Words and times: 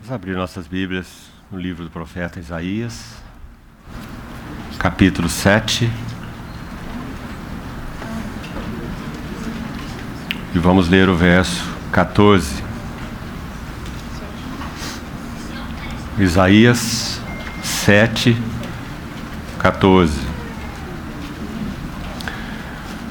Vamos 0.00 0.12
abrir 0.12 0.34
nossas 0.34 0.66
Bíblias 0.66 1.06
no 1.52 1.58
livro 1.58 1.84
do 1.84 1.90
profeta 1.90 2.40
Isaías, 2.40 3.16
capítulo 4.78 5.28
7. 5.28 5.92
E 10.54 10.58
vamos 10.58 10.88
ler 10.88 11.10
o 11.10 11.14
verso 11.14 11.62
14. 11.92 12.64
Isaías 16.18 17.20
7, 17.62 18.34
14. 19.58 20.18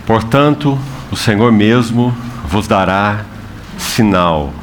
Portanto, 0.07 0.77
o 1.11 1.15
Senhor 1.15 1.51
mesmo 1.51 2.09
vos 2.45 2.67
dará 2.67 3.23
sinal. 3.77 4.58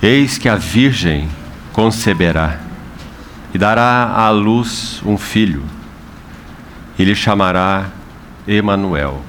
Eis 0.00 0.38
que 0.38 0.48
a 0.48 0.54
Virgem 0.54 1.28
conceberá 1.72 2.60
e 3.52 3.58
dará 3.58 4.12
à 4.14 4.30
luz 4.30 5.02
um 5.04 5.18
filho, 5.18 5.64
e 6.96 7.04
lhe 7.04 7.16
chamará 7.16 7.86
Emanuel. 8.46 9.22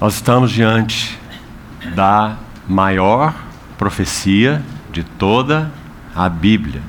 Nós 0.00 0.14
estamos 0.14 0.50
diante 0.50 1.18
da 1.94 2.36
maior 2.66 3.34
profecia 3.78 4.62
de 4.90 5.04
toda 5.04 5.70
a 6.14 6.28
Bíblia. 6.28 6.82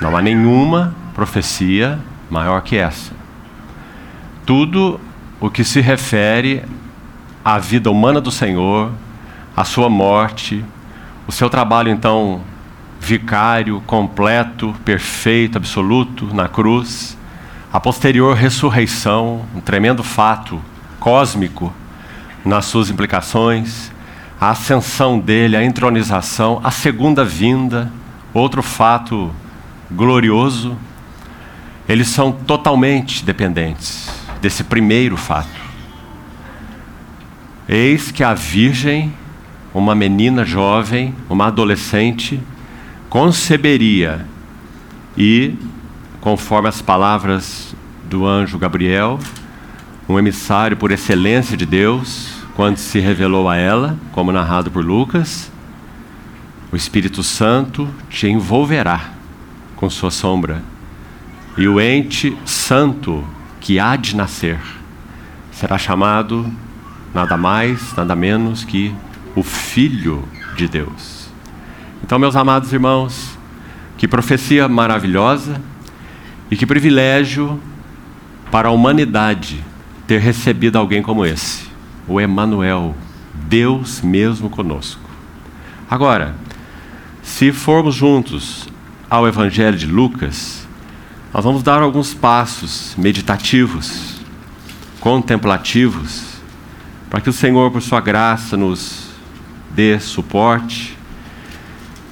Não 0.00 0.16
há 0.16 0.22
nenhuma 0.22 0.94
profecia 1.12 1.98
maior 2.30 2.62
que 2.62 2.76
essa. 2.76 3.12
Tudo 4.46 4.98
o 5.38 5.50
que 5.50 5.64
se 5.64 5.80
refere 5.80 6.64
à 7.44 7.58
vida 7.58 7.90
humana 7.90 8.20
do 8.20 8.30
Senhor, 8.30 8.92
a 9.58 9.64
sua 9.64 9.90
morte, 9.90 10.64
o 11.26 11.32
seu 11.32 11.50
trabalho 11.50 11.90
então 11.90 12.42
vicário, 13.00 13.82
completo, 13.88 14.72
perfeito, 14.84 15.58
absoluto 15.58 16.32
na 16.32 16.46
cruz, 16.46 17.18
a 17.72 17.80
posterior 17.80 18.36
ressurreição, 18.36 19.44
um 19.52 19.60
tremendo 19.60 20.04
fato 20.04 20.62
cósmico 21.00 21.72
nas 22.44 22.66
suas 22.66 22.88
implicações, 22.88 23.90
a 24.40 24.50
ascensão 24.50 25.18
dele, 25.18 25.56
a 25.56 25.64
entronização, 25.64 26.60
a 26.62 26.70
segunda 26.70 27.24
vinda, 27.24 27.90
outro 28.32 28.62
fato 28.62 29.32
glorioso, 29.90 30.78
eles 31.88 32.06
são 32.06 32.30
totalmente 32.30 33.24
dependentes 33.24 34.08
desse 34.40 34.62
primeiro 34.62 35.16
fato. 35.16 35.48
Eis 37.68 38.12
que 38.12 38.22
a 38.22 38.34
Virgem 38.34 39.12
uma 39.74 39.94
menina 39.94 40.44
jovem, 40.44 41.14
uma 41.28 41.46
adolescente, 41.46 42.40
conceberia 43.08 44.26
e, 45.16 45.54
conforme 46.20 46.68
as 46.68 46.80
palavras 46.80 47.74
do 48.08 48.26
anjo 48.26 48.58
Gabriel, 48.58 49.18
um 50.08 50.18
emissário 50.18 50.76
por 50.76 50.90
excelência 50.90 51.56
de 51.56 51.66
Deus, 51.66 52.38
quando 52.54 52.76
se 52.76 52.98
revelou 52.98 53.48
a 53.48 53.56
ela, 53.56 53.98
como 54.12 54.32
narrado 54.32 54.70
por 54.70 54.84
Lucas, 54.84 55.50
o 56.72 56.76
Espírito 56.76 57.22
Santo 57.22 57.88
te 58.10 58.26
envolverá 58.26 59.12
com 59.76 59.88
sua 59.88 60.10
sombra, 60.10 60.62
e 61.56 61.68
o 61.68 61.80
ente 61.80 62.36
santo 62.44 63.24
que 63.60 63.78
há 63.78 63.96
de 63.96 64.16
nascer 64.16 64.58
será 65.52 65.76
chamado 65.76 66.50
nada 67.12 67.36
mais, 67.36 67.94
nada 67.96 68.14
menos 68.14 68.64
que 68.64 68.94
o 69.34 69.42
Filho 69.42 70.26
de 70.56 70.68
Deus. 70.68 71.28
Então, 72.02 72.18
meus 72.18 72.36
amados 72.36 72.72
irmãos, 72.72 73.38
que 73.96 74.08
profecia 74.08 74.68
maravilhosa 74.68 75.60
e 76.50 76.56
que 76.56 76.66
privilégio 76.66 77.60
para 78.50 78.68
a 78.68 78.72
humanidade 78.72 79.62
ter 80.06 80.20
recebido 80.20 80.78
alguém 80.78 81.02
como 81.02 81.26
esse, 81.26 81.66
o 82.06 82.20
Emanuel, 82.20 82.96
Deus 83.34 84.00
mesmo 84.00 84.48
conosco. 84.48 85.02
Agora, 85.90 86.34
se 87.22 87.52
formos 87.52 87.94
juntos 87.94 88.68
ao 89.10 89.28
Evangelho 89.28 89.76
de 89.76 89.86
Lucas, 89.86 90.66
nós 91.32 91.44
vamos 91.44 91.62
dar 91.62 91.82
alguns 91.82 92.14
passos 92.14 92.94
meditativos, 92.96 94.16
contemplativos, 95.00 96.38
para 97.10 97.20
que 97.20 97.28
o 97.28 97.32
Senhor, 97.32 97.70
por 97.70 97.82
sua 97.82 98.00
graça, 98.00 98.56
nos 98.56 99.07
dê 99.70 99.98
suporte 99.98 100.96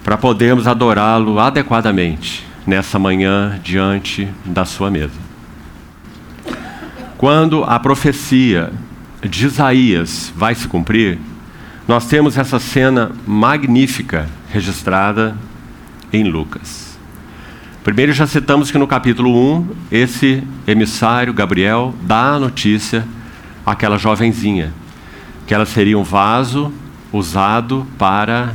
para 0.04 0.16
podermos 0.16 0.66
adorá-lo 0.66 1.38
adequadamente 1.38 2.46
nessa 2.66 2.98
manhã 2.98 3.60
diante 3.62 4.28
da 4.44 4.64
sua 4.64 4.90
mesa. 4.90 5.26
Quando 7.18 7.64
a 7.64 7.78
profecia 7.78 8.72
de 9.22 9.46
Isaías 9.46 10.32
vai 10.36 10.54
se 10.54 10.68
cumprir, 10.68 11.18
nós 11.88 12.06
temos 12.06 12.36
essa 12.36 12.58
cena 12.58 13.12
magnífica 13.26 14.28
registrada 14.50 15.36
em 16.12 16.24
Lucas. 16.24 16.98
Primeiro 17.82 18.12
já 18.12 18.26
citamos 18.26 18.70
que 18.70 18.78
no 18.78 18.86
capítulo 18.86 19.58
1, 19.58 19.68
esse 19.92 20.42
emissário 20.66 21.32
Gabriel 21.32 21.94
dá 22.02 22.34
a 22.34 22.38
notícia 22.38 23.06
àquela 23.64 23.96
jovenzinha 23.96 24.72
que 25.46 25.54
ela 25.54 25.64
seria 25.64 25.96
um 25.96 26.02
vaso 26.02 26.72
usado 27.16 27.86
para 27.98 28.54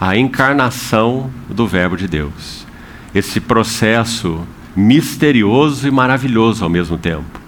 a 0.00 0.16
encarnação 0.16 1.30
do 1.48 1.66
Verbo 1.66 1.96
de 1.96 2.08
Deus. 2.08 2.66
Esse 3.14 3.40
processo 3.40 4.46
misterioso 4.74 5.86
e 5.86 5.90
maravilhoso 5.90 6.64
ao 6.64 6.70
mesmo 6.70 6.96
tempo. 6.96 7.40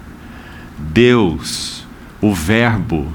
Deus, 0.77 1.85
o 2.21 2.33
Verbo, 2.33 3.07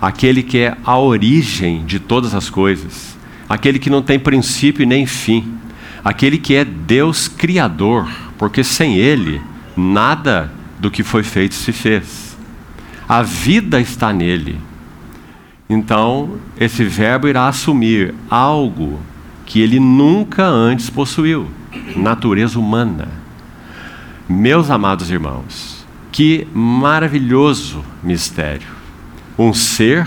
aquele 0.00 0.42
que 0.42 0.58
é 0.58 0.76
a 0.84 0.98
origem 0.98 1.84
de 1.84 1.98
todas 1.98 2.34
as 2.34 2.48
coisas, 2.48 3.16
aquele 3.48 3.78
que 3.78 3.90
não 3.90 4.02
tem 4.02 4.18
princípio 4.18 4.86
nem 4.86 5.06
fim, 5.06 5.58
aquele 6.04 6.38
que 6.38 6.54
é 6.54 6.64
Deus 6.64 7.26
Criador, 7.26 8.08
porque 8.38 8.62
sem 8.62 8.96
Ele, 8.96 9.40
nada 9.76 10.52
do 10.78 10.90
que 10.90 11.02
foi 11.02 11.22
feito 11.22 11.54
se 11.54 11.72
fez. 11.72 12.36
A 13.08 13.22
vida 13.22 13.80
está 13.80 14.12
nele 14.12 14.58
então, 15.68 16.36
esse 16.58 16.84
verbo 16.84 17.26
irá 17.26 17.48
assumir 17.48 18.14
algo 18.28 19.00
que 19.46 19.60
ele 19.60 19.80
nunca 19.80 20.44
antes 20.44 20.90
possuiu 20.90 21.48
natureza 21.96 22.58
humana. 22.58 23.08
Meus 24.28 24.70
amados 24.70 25.10
irmãos, 25.10 25.86
que 26.12 26.46
maravilhoso 26.52 27.84
mistério! 28.02 28.68
Um 29.38 29.52
ser 29.52 30.06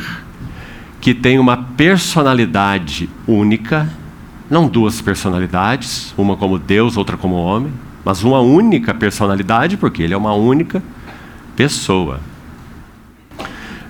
que 1.01 1.13
tem 1.13 1.40
uma 1.40 1.57
personalidade 1.57 3.09
única, 3.28 3.90
não 4.50 4.67
duas 4.67 5.01
personalidades, 5.01 6.13
uma 6.17 6.38
como 6.38 6.57
Deus, 6.57 6.97
outra 6.97 7.17
como 7.17 7.35
homem, 7.35 7.73
mas 8.06 8.23
uma 8.23 8.40
única 8.40 8.94
personalidade, 8.94 9.75
porque 9.75 10.03
ele 10.03 10.13
é 10.13 10.17
uma 10.17 10.34
única 10.34 10.81
pessoa. 11.56 12.19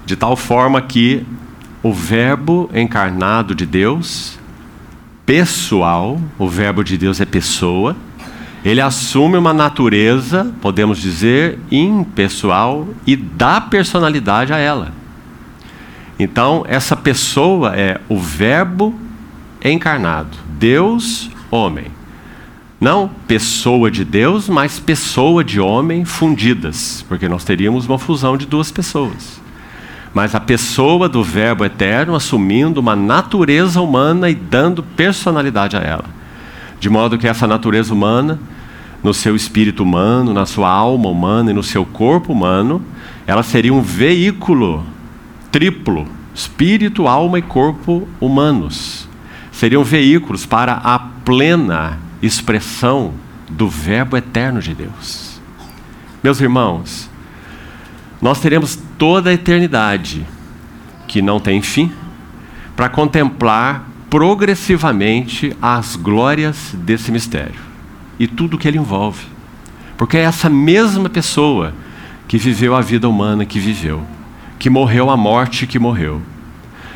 De 0.06 0.16
tal 0.16 0.36
forma 0.36 0.82
que 0.82 1.26
o 1.88 1.94
Verbo 1.94 2.70
encarnado 2.74 3.56
de 3.56 3.66
Deus, 3.66 4.38
pessoal, 5.26 6.20
o 6.38 6.46
Verbo 6.46 6.84
de 6.84 6.98
Deus 6.98 7.22
é 7.22 7.26
pessoa, 7.26 7.96
ele 8.66 8.82
assume 8.82 9.38
uma 9.38 9.54
natureza, 9.54 10.54
podemos 10.62 10.98
dizer, 10.98 11.58
impessoal 11.72 12.90
e 13.06 13.16
dá 13.16 13.62
personalidade 13.62 14.52
a 14.52 14.58
ela. 14.58 14.92
Então, 16.20 16.66
essa 16.68 16.94
pessoa 16.94 17.74
é 17.74 18.02
o 18.10 18.20
Verbo 18.20 18.94
encarnado, 19.64 20.38
Deus, 20.60 21.30
homem. 21.50 21.86
Não 22.82 23.10
pessoa 23.28 23.90
de 23.90 24.04
Deus, 24.04 24.50
mas 24.50 24.78
pessoa 24.78 25.42
de 25.42 25.58
homem 25.62 26.04
fundidas, 26.04 27.06
porque 27.08 27.30
nós 27.30 27.46
teríamos 27.46 27.88
uma 27.88 27.98
fusão 27.98 28.36
de 28.36 28.46
duas 28.46 28.72
pessoas 28.72 29.47
mas 30.18 30.34
a 30.34 30.40
pessoa 30.40 31.08
do 31.08 31.24
Verbo 31.24 31.64
eterno 31.64 32.16
assumindo 32.16 32.80
uma 32.80 32.96
natureza 32.96 33.80
humana 33.80 34.28
e 34.32 34.34
dando 34.34 34.82
personalidade 34.82 35.78
a 35.78 35.80
ela. 35.80 36.06
De 36.80 36.90
modo 36.90 37.20
que 37.20 37.28
essa 37.28 37.46
natureza 37.46 37.94
humana, 37.94 38.40
no 39.04 39.14
seu 39.14 39.36
espírito 39.36 39.84
humano, 39.84 40.34
na 40.34 40.48
sua 40.48 40.72
alma 40.72 41.08
humana 41.08 41.52
e 41.52 41.54
no 41.54 41.62
seu 41.62 41.86
corpo 41.86 42.34
humano, 42.34 42.82
ela 43.28 43.44
seria 43.44 43.72
um 43.72 43.80
veículo 43.80 44.84
triplo 45.52 46.08
espírito, 46.34 47.08
alma 47.08 47.38
e 47.38 47.44
corpo 47.44 48.08
humanos. 48.20 49.08
Seriam 49.52 49.84
veículos 49.84 50.48
para 50.48 50.74
a 50.84 50.98
plena 50.98 52.00
expressão 52.24 53.14
do 53.48 53.70
Verbo 53.70 54.18
eterno 54.18 54.62
de 54.62 54.74
Deus. 54.74 55.40
Meus 56.24 56.42
irmãos, 56.42 57.08
nós 58.20 58.40
teremos 58.40 58.87
toda 58.98 59.30
a 59.30 59.34
eternidade, 59.34 60.26
que 61.08 61.22
não 61.22 61.40
tem 61.40 61.62
fim, 61.62 61.92
para 62.76 62.90
contemplar 62.90 63.88
progressivamente 64.10 65.56
às 65.62 65.96
glórias 65.96 66.74
desse 66.74 67.12
mistério 67.12 67.60
e 68.20 68.28
tudo 68.28 68.56
o 68.56 68.58
que 68.58 68.68
ele 68.68 68.78
envolve. 68.78 69.26
Porque 69.98 70.18
é 70.18 70.22
essa 70.22 70.50
mesma 70.50 71.10
pessoa 71.10 71.74
que 72.28 72.38
viveu 72.38 72.76
a 72.76 72.82
vida 72.82 73.08
humana 73.08 73.46
que 73.46 73.60
viveu, 73.60 74.04
que 74.60 74.70
morreu 74.70 75.10
a 75.10 75.18
morte 75.18 75.68
que 75.68 75.80
morreu. 75.80 76.22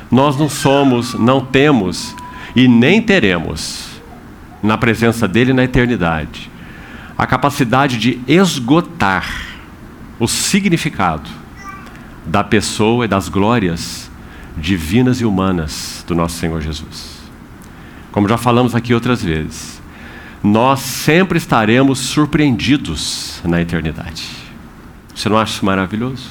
Nós 0.10 0.38
não 0.38 0.50
somos, 0.50 1.14
não 1.14 1.42
temos 1.42 2.16
e 2.56 2.68
nem 2.68 3.02
teremos, 3.02 3.90
na 4.62 4.78
presença 4.78 5.28
dele 5.28 5.54
na 5.54 5.64
eternidade, 5.64 6.50
a 7.18 7.26
capacidade 7.26 7.98
de 7.98 8.20
esgotar 8.28 9.48
o 10.20 10.28
significado 10.28 11.41
da 12.26 12.44
pessoa 12.44 13.06
e 13.06 13.08
das 13.08 13.30
glórias 13.30 14.10
divinas 14.58 15.22
e 15.22 15.26
humanas 15.26 16.04
do 16.08 16.16
nosso 16.16 16.38
Senhor 16.38 16.62
Jesus. 16.62 17.22
Como 18.12 18.28
já 18.28 18.38
falamos 18.38 18.76
aqui 18.76 18.94
outras 18.94 19.24
vezes, 19.24 19.82
nós 20.44 20.80
sempre 20.80 21.38
estaremos 21.38 22.00
surpreendidos 22.00 23.42
na 23.44 23.62
eternidade. 23.62 24.28
Você 25.16 25.30
não 25.30 25.38
acha 25.38 25.54
isso 25.54 25.66
maravilhoso? 25.66 26.30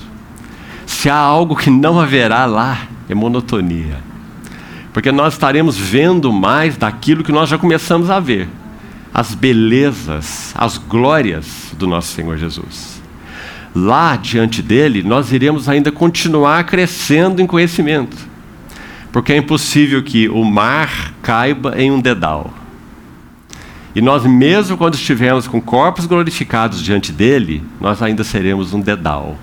Se 0.87 1.09
há 1.09 1.17
algo 1.17 1.57
que 1.57 1.71
não 1.71 2.01
haverá 2.01 2.45
lá, 2.45 2.87
é 3.09 3.15
monotonia. 3.15 3.99
Porque 4.93 5.13
nós 5.13 5.35
estaremos 5.35 5.77
vendo 5.77 6.33
mais 6.33 6.77
daquilo 6.77 7.23
que 7.23 7.33
nós 7.33 7.49
já 7.49 7.57
começamos 7.57 8.11
a 8.11 8.19
ver 8.19 8.49
as 9.13 9.35
belezas, 9.35 10.53
as 10.57 10.79
glórias 10.79 11.73
do 11.77 11.87
nosso 11.87 12.09
Senhor 12.09 12.37
Jesus. 12.37 13.00
Lá 13.75 14.17
diante 14.17 14.63
dele, 14.63 15.03
nós 15.03 15.33
iremos 15.33 15.69
ainda 15.69 15.93
continuar 15.93 16.65
crescendo 16.65 17.41
em 17.41 17.47
conhecimento, 17.47 18.17
porque 19.13 19.33
é 19.33 19.37
impossível 19.37 20.03
que 20.03 20.29
o 20.29 20.45
mar 20.45 21.15
caiba 21.23 21.81
em 21.81 21.91
um 21.91 22.01
dedal. 22.01 22.53
E 23.95 24.01
nós, 24.01 24.25
mesmo 24.25 24.77
quando 24.77 24.95
estivermos 24.95 25.47
com 25.47 25.61
corpos 25.61 26.07
glorificados 26.07 26.83
diante 26.83 27.13
dele, 27.13 27.63
nós 27.81 28.03
ainda 28.03 28.25
seremos 28.25 28.73
um 28.73 28.81
dedal, 28.81 29.37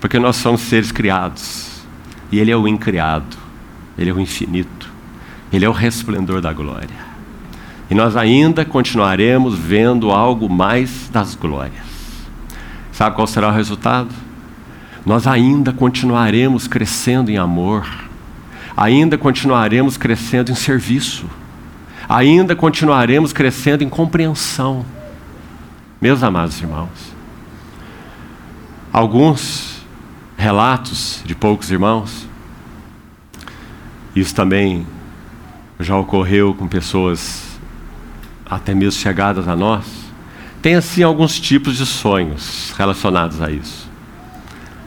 porque 0.00 0.18
nós 0.18 0.36
somos 0.36 0.60
seres 0.62 0.90
criados, 0.90 1.84
e 2.32 2.40
ele 2.40 2.50
é 2.50 2.56
o 2.56 2.66
incriado, 2.66 3.36
ele 3.96 4.10
é 4.10 4.12
o 4.12 4.20
infinito, 4.20 4.90
ele 5.52 5.64
é 5.64 5.68
o 5.68 5.72
resplendor 5.72 6.40
da 6.40 6.52
glória. 6.52 7.14
E 7.88 7.94
nós 7.94 8.16
ainda 8.16 8.64
continuaremos 8.64 9.56
vendo 9.56 10.10
algo 10.10 10.48
mais 10.48 11.08
das 11.12 11.36
glórias. 11.36 11.93
Sabe 12.94 13.16
qual 13.16 13.26
será 13.26 13.48
o 13.48 13.52
resultado? 13.52 14.14
Nós 15.04 15.26
ainda 15.26 15.72
continuaremos 15.72 16.68
crescendo 16.68 17.28
em 17.28 17.36
amor, 17.36 17.84
ainda 18.76 19.18
continuaremos 19.18 19.96
crescendo 19.96 20.52
em 20.52 20.54
serviço, 20.54 21.28
ainda 22.08 22.54
continuaremos 22.54 23.32
crescendo 23.32 23.82
em 23.82 23.88
compreensão. 23.88 24.86
Meus 26.00 26.22
amados 26.22 26.60
irmãos, 26.60 27.12
alguns 28.92 29.84
relatos 30.36 31.20
de 31.24 31.34
poucos 31.34 31.72
irmãos, 31.72 32.28
isso 34.14 34.32
também 34.32 34.86
já 35.80 35.96
ocorreu 35.96 36.54
com 36.54 36.68
pessoas 36.68 37.58
até 38.46 38.72
mesmo 38.72 39.00
chegadas 39.00 39.48
a 39.48 39.56
nós, 39.56 40.03
tem 40.64 40.76
assim 40.76 41.02
alguns 41.02 41.38
tipos 41.38 41.76
de 41.76 41.84
sonhos 41.84 42.72
relacionados 42.78 43.42
a 43.42 43.50
isso. 43.50 43.86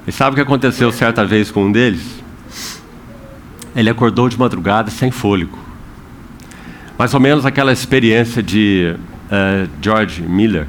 E 0.07 0.11
sabe 0.11 0.31
o 0.31 0.33
que 0.33 0.41
aconteceu 0.41 0.91
certa 0.91 1.23
vez 1.23 1.51
com 1.51 1.65
um 1.65 1.71
deles? 1.71 2.23
Ele 3.75 3.87
acordou 3.87 4.27
de 4.27 4.39
madrugada 4.39 4.89
sem 4.89 5.11
fôlego. 5.11 5.55
Mais 6.97 7.13
ou 7.13 7.19
menos 7.19 7.45
aquela 7.45 7.71
experiência 7.71 8.41
de 8.41 8.95
uh, 8.95 9.69
George 9.79 10.19
Miller, 10.23 10.67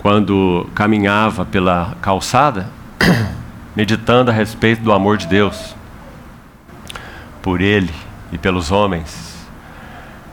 quando 0.00 0.68
caminhava 0.74 1.44
pela 1.44 1.96
calçada, 2.02 2.68
meditando 3.76 4.28
a 4.28 4.34
respeito 4.34 4.82
do 4.82 4.90
amor 4.90 5.18
de 5.18 5.28
Deus 5.28 5.76
por 7.40 7.60
ele 7.60 7.94
e 8.32 8.38
pelos 8.38 8.72
homens 8.72 9.30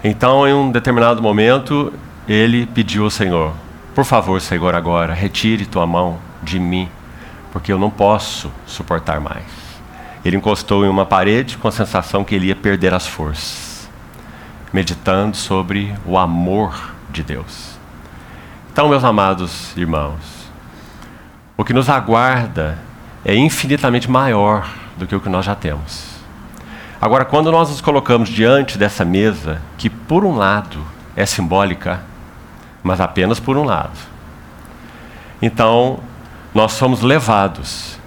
então, 0.04 0.48
em 0.48 0.54
um 0.54 0.72
determinado 0.72 1.22
momento, 1.22 1.92
ele 2.28 2.66
pediu 2.68 3.04
ao 3.04 3.10
Senhor: 3.10 3.54
Por 3.98 4.06
favor, 4.06 4.40
Senhor, 4.40 4.76
agora, 4.76 5.12
retire 5.12 5.66
tua 5.66 5.88
mão 5.88 6.20
de 6.44 6.60
mim, 6.60 6.88
porque 7.52 7.74
eu 7.74 7.80
não 7.80 7.90
posso 7.90 8.52
suportar 8.68 9.20
mais. 9.20 9.48
Ele 10.24 10.38
encostou 10.38 10.86
em 10.86 10.88
uma 10.88 11.04
parede 11.04 11.58
com 11.58 11.68
a 11.68 11.72
sensação 11.72 12.24
que 12.24 12.36
ele 12.36 12.46
ia 12.46 12.56
perder 12.56 12.94
as 12.94 13.08
forças, 13.08 13.90
meditando 14.72 15.36
sobre 15.36 15.96
o 16.06 16.16
amor 16.16 16.94
de 17.10 17.24
Deus. 17.24 17.72
Então, 18.72 18.88
meus 18.88 19.04
amados 19.04 19.76
irmãos, 19.76 20.48
o 21.58 21.64
que 21.64 21.74
nos 21.74 21.90
aguarda 21.90 22.78
é 23.26 23.36
infinitamente 23.36 24.12
maior 24.12 24.70
do 24.96 25.08
que 25.08 25.16
o 25.16 25.20
que 25.20 25.28
nós 25.28 25.44
já 25.44 25.56
temos. 25.56 26.06
Agora, 27.02 27.26
quando 27.26 27.52
nós 27.52 27.72
nos 27.72 27.82
colocamos 27.82 28.30
diante 28.30 28.78
dessa 28.78 29.04
mesa, 29.04 29.60
que 29.76 29.90
por 29.90 30.24
um 30.24 30.36
lado 30.36 30.86
é 31.16 31.26
simbólica, 31.26 32.04
mas 32.88 33.02
apenas 33.02 33.40
por 33.40 33.58
um 33.58 33.64
lado, 33.64 33.98
então 35.42 36.00
nós 36.54 36.72
somos 36.72 37.02
levados 37.02 37.98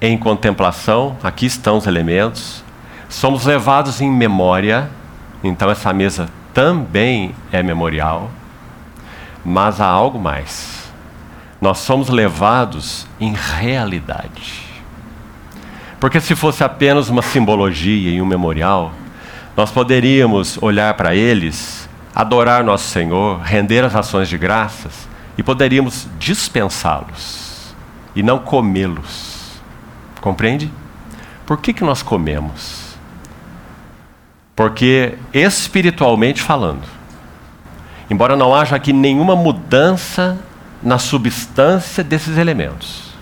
em 0.00 0.16
contemplação, 0.16 1.16
aqui 1.22 1.46
estão 1.46 1.76
os 1.76 1.86
elementos, 1.86 2.64
somos 3.08 3.44
levados 3.44 4.00
em 4.00 4.10
memória, 4.10 4.88
então 5.44 5.70
essa 5.70 5.92
mesa 5.92 6.28
também 6.54 7.34
é 7.52 7.62
memorial, 7.62 8.30
mas 9.44 9.80
há 9.80 9.86
algo 9.86 10.18
mais. 10.18 10.90
Nós 11.60 11.78
somos 11.78 12.08
levados 12.08 13.06
em 13.20 13.34
realidade. 13.34 14.62
Porque 16.00 16.20
se 16.20 16.34
fosse 16.34 16.64
apenas 16.64 17.08
uma 17.08 17.22
simbologia 17.22 18.10
e 18.10 18.20
um 18.20 18.26
memorial, 18.26 18.92
nós 19.56 19.70
poderíamos 19.70 20.60
olhar 20.60 20.94
para 20.94 21.14
eles, 21.14 21.88
adorar 22.14 22.62
nosso 22.62 22.88
Senhor, 22.88 23.40
render 23.40 23.84
as 23.84 23.94
ações 23.94 24.28
de 24.28 24.36
graças 24.36 25.08
e 25.36 25.42
poderíamos 25.42 26.06
dispensá-los 26.18 27.74
e 28.14 28.22
não 28.22 28.38
comê-los. 28.38 29.60
Compreende? 30.20 30.70
Por 31.46 31.58
que, 31.58 31.72
que 31.72 31.84
nós 31.84 32.02
comemos? 32.02 32.96
Porque 34.54 35.16
espiritualmente 35.32 36.42
falando, 36.42 36.86
embora 38.10 38.36
não 38.36 38.54
haja 38.54 38.76
aqui 38.76 38.92
nenhuma 38.92 39.34
mudança 39.34 40.38
na 40.82 40.98
substância 40.98 42.04
desses 42.04 42.36
elementos, 42.36 43.12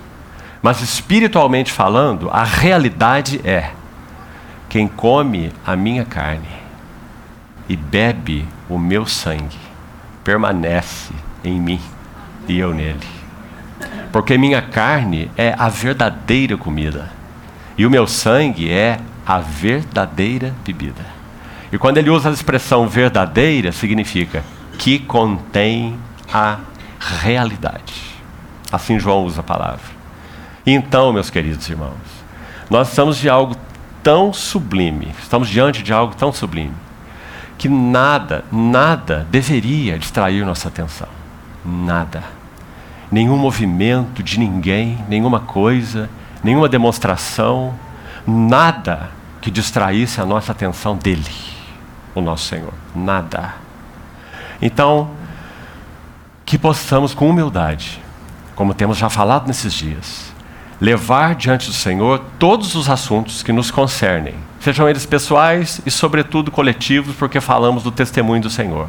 mas 0.61 0.81
espiritualmente 0.81 1.73
falando, 1.73 2.29
a 2.31 2.43
realidade 2.43 3.41
é: 3.45 3.71
quem 4.69 4.89
come 4.89 5.53
a 5.65 5.77
minha 5.77 6.05
carne 6.05 6.49
e 7.69 7.77
bebe 7.77 8.47
o 8.71 8.79
meu 8.79 9.05
sangue, 9.05 9.59
permanece 10.25 11.13
em 11.45 11.61
mim 11.61 11.81
e 12.49 12.59
eu 12.59 12.73
nele. 12.73 13.07
Porque 14.13 14.39
minha 14.39 14.63
carne 14.63 15.31
é 15.37 15.55
a 15.59 15.69
verdadeira 15.69 16.57
comida 16.57 17.11
e 17.77 17.85
o 17.85 17.91
meu 17.91 18.07
sangue 18.07 18.71
é 18.71 18.99
a 19.27 19.41
verdadeira 19.41 20.55
bebida. 20.65 21.05
E 21.73 21.79
quando 21.79 21.99
ele 21.99 22.11
usa 22.11 22.31
a 22.31 22.33
expressão 22.33 22.89
verdadeira, 22.89 23.73
significa 23.73 24.45
que 24.79 24.99
contém 24.99 25.99
a 26.33 26.59
realidade. 26.99 27.95
Assim 28.73 28.99
João 28.99 29.25
usa 29.25 29.41
a 29.41 29.45
palavra. 29.45 30.01
Então, 30.67 31.13
meus 31.13 31.31
queridos 31.31 31.69
irmãos, 31.69 31.95
nós 32.69 32.89
estamos 32.89 33.19
de 33.19 33.29
algo 33.29 33.57
tão 34.03 34.33
sublime, 34.33 35.15
estamos 35.21 35.49
diante 35.49 35.83
de 35.83 35.93
algo 35.93 36.15
tão 36.15 36.33
sublime, 36.33 36.75
que 37.61 37.69
nada, 37.69 38.43
nada 38.51 39.27
deveria 39.31 39.99
distrair 39.99 40.47
nossa 40.47 40.69
atenção. 40.69 41.07
Nada. 41.63 42.25
Nenhum 43.13 43.37
movimento 43.37 44.23
de 44.23 44.39
ninguém, 44.39 44.99
nenhuma 45.11 45.41
coisa, 45.41 46.09
nenhuma 46.43 46.71
demonstração, 46.71 47.75
nada 48.27 49.11
que 49.43 49.51
distraísse 49.51 50.23
a 50.23 50.25
nossa 50.25 50.53
atenção 50.53 50.97
dele, 50.97 51.31
o 52.15 52.23
nosso 52.23 52.47
Senhor. 52.47 52.73
Nada. 52.97 53.57
Então, 54.63 55.11
que 56.47 56.57
possamos 56.57 57.13
com 57.13 57.29
humildade, 57.29 58.01
como 58.57 58.73
temos 58.73 58.97
já 58.97 59.11
falado 59.11 59.47
nesses 59.47 59.75
dias, 59.75 60.30
levar 60.81 61.35
diante 61.35 61.67
do 61.67 61.75
Senhor 61.75 62.23
todos 62.39 62.75
os 62.75 62.89
assuntos 62.89 63.43
que 63.43 63.53
nos 63.53 63.71
concernem, 63.71 64.35
sejam 64.61 64.89
eles 64.89 65.05
pessoais 65.05 65.81
e, 65.85 65.91
sobretudo, 65.91 66.51
coletivos, 66.51 67.15
porque 67.17 67.41
falamos 67.41 67.83
do 67.83 67.91
testemunho 67.91 68.43
do 68.43 68.51
Senhor, 68.51 68.89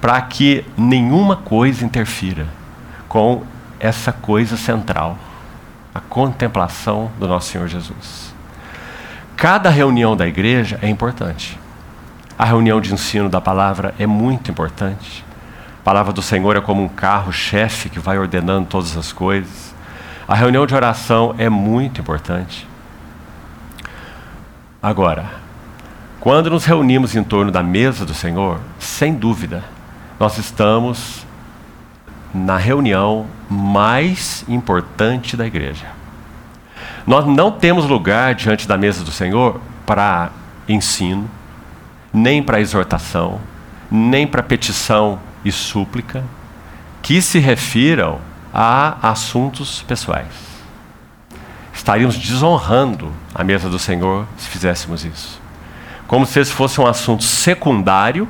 para 0.00 0.20
que 0.20 0.64
nenhuma 0.76 1.36
coisa 1.36 1.84
interfira 1.84 2.46
com 3.08 3.42
essa 3.80 4.12
coisa 4.12 4.56
central, 4.56 5.16
a 5.94 6.00
contemplação 6.00 7.10
do 7.18 7.26
nosso 7.26 7.50
Senhor 7.50 7.68
Jesus. 7.68 8.34
Cada 9.36 9.70
reunião 9.70 10.16
da 10.16 10.26
igreja 10.26 10.78
é 10.82 10.88
importante. 10.88 11.58
A 12.38 12.44
reunião 12.44 12.80
de 12.80 12.92
ensino 12.92 13.28
da 13.28 13.40
palavra 13.40 13.94
é 13.98 14.06
muito 14.06 14.50
importante. 14.50 15.24
A 15.80 15.84
palavra 15.84 16.12
do 16.12 16.20
Senhor 16.20 16.56
é 16.56 16.60
como 16.60 16.82
um 16.82 16.88
carro-chefe 16.88 17.88
que 17.88 17.98
vai 17.98 18.18
ordenando 18.18 18.66
todas 18.66 18.96
as 18.96 19.12
coisas. 19.12 19.74
A 20.28 20.34
reunião 20.34 20.66
de 20.66 20.74
oração 20.74 21.34
é 21.38 21.48
muito 21.48 22.02
importante. 22.02 22.68
Agora, 24.82 25.24
quando 26.20 26.50
nos 26.50 26.66
reunimos 26.66 27.16
em 27.16 27.24
torno 27.24 27.50
da 27.50 27.62
mesa 27.62 28.04
do 28.04 28.12
Senhor, 28.12 28.60
sem 28.78 29.14
dúvida, 29.14 29.64
nós 30.20 30.36
estamos 30.36 31.24
na 32.34 32.58
reunião 32.58 33.26
mais 33.48 34.44
importante 34.46 35.34
da 35.34 35.46
igreja. 35.46 35.86
Nós 37.06 37.24
não 37.24 37.50
temos 37.50 37.86
lugar 37.86 38.34
diante 38.34 38.68
da 38.68 38.76
mesa 38.76 39.02
do 39.02 39.10
Senhor 39.10 39.58
para 39.86 40.30
ensino, 40.68 41.26
nem 42.12 42.42
para 42.42 42.60
exortação, 42.60 43.40
nem 43.90 44.26
para 44.26 44.42
petição 44.42 45.18
e 45.42 45.50
súplica, 45.50 46.22
que 47.00 47.22
se 47.22 47.38
refiram 47.38 48.27
a 48.60 49.10
assuntos 49.10 49.82
pessoais. 49.82 50.26
Estaríamos 51.72 52.18
desonrando 52.18 53.12
a 53.32 53.44
mesa 53.44 53.68
do 53.68 53.78
Senhor 53.78 54.26
se 54.36 54.48
fizéssemos 54.48 55.04
isso. 55.04 55.40
Como 56.08 56.26
se 56.26 56.40
esse 56.40 56.50
fosse 56.50 56.80
um 56.80 56.86
assunto 56.86 57.22
secundário 57.22 58.26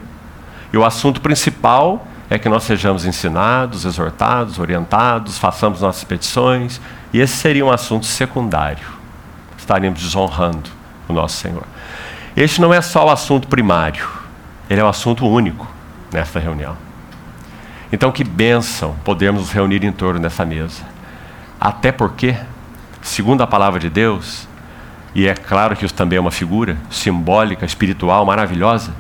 e 0.71 0.77
o 0.77 0.85
assunto 0.85 1.23
principal 1.23 2.07
é 2.29 2.39
que 2.39 2.47
nós 2.47 2.65
sejamos 2.65 3.07
ensinados, 3.07 3.87
exortados, 3.87 4.59
orientados, 4.59 5.39
façamos 5.39 5.81
nossas 5.81 6.05
petições, 6.05 6.79
e 7.11 7.21
esse 7.21 7.35
seria 7.39 7.65
um 7.65 7.73
assunto 7.73 8.05
secundário. 8.05 8.87
Estaríamos 9.57 9.99
desonrando 9.99 10.69
o 11.09 11.15
nosso 11.15 11.39
Senhor. 11.39 11.65
Este 12.37 12.61
não 12.61 12.75
é 12.75 12.83
só 12.83 13.07
o 13.07 13.11
assunto 13.11 13.49
primário, 13.49 14.07
ele 14.69 14.79
é 14.83 14.85
o 14.85 14.89
assunto 14.89 15.27
único 15.27 15.67
nesta 16.13 16.39
reunião. 16.39 16.88
Então, 17.92 18.12
que 18.12 18.23
bênção 18.23 18.95
podermos 19.04 19.42
nos 19.42 19.52
reunir 19.52 19.85
em 19.85 19.92
torno 19.92 20.21
dessa 20.21 20.45
mesa. 20.45 20.83
Até 21.61 21.90
porque, 21.90 22.37
segundo 23.00 23.42
a 23.42 23.47
palavra 23.47 23.80
de 23.80 23.88
Deus, 23.88 24.47
e 25.14 25.26
é 25.26 25.35
claro 25.35 25.75
que 25.75 25.85
isso 25.85 25.95
também 25.95 26.18
é 26.18 26.21
uma 26.21 26.30
figura 26.30 26.76
simbólica, 26.90 27.64
espiritual, 27.64 28.25
maravilhosa, 28.26 28.92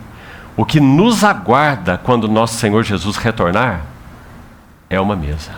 o 0.56 0.64
que 0.64 0.80
nos 0.80 1.22
aguarda 1.22 1.98
quando 1.98 2.26
nosso 2.26 2.54
Senhor 2.54 2.82
Jesus 2.82 3.16
retornar 3.16 3.82
é 4.90 4.98
uma 4.98 5.14
mesa, 5.14 5.52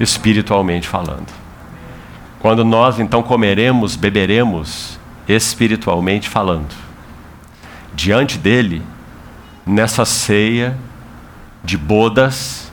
espiritualmente 0.00 0.88
falando. 0.88 1.26
Quando 2.38 2.64
nós 2.64 3.00
então 3.00 3.22
comeremos, 3.22 3.96
beberemos, 3.96 4.98
espiritualmente 5.28 6.28
falando, 6.28 6.74
diante 7.94 8.38
dele, 8.38 8.80
nessa 9.66 10.04
ceia 10.04 10.78
de 11.66 11.76
bodas 11.76 12.72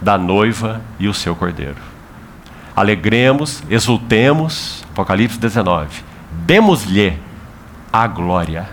da 0.00 0.18
noiva 0.18 0.82
e 0.98 1.08
o 1.08 1.14
seu 1.14 1.34
cordeiro. 1.34 1.76
Alegremos, 2.76 3.62
exultemos, 3.70 4.84
Apocalipse 4.90 5.38
19, 5.38 6.02
demos-lhe 6.44 7.16
a 7.92 8.06
glória 8.08 8.68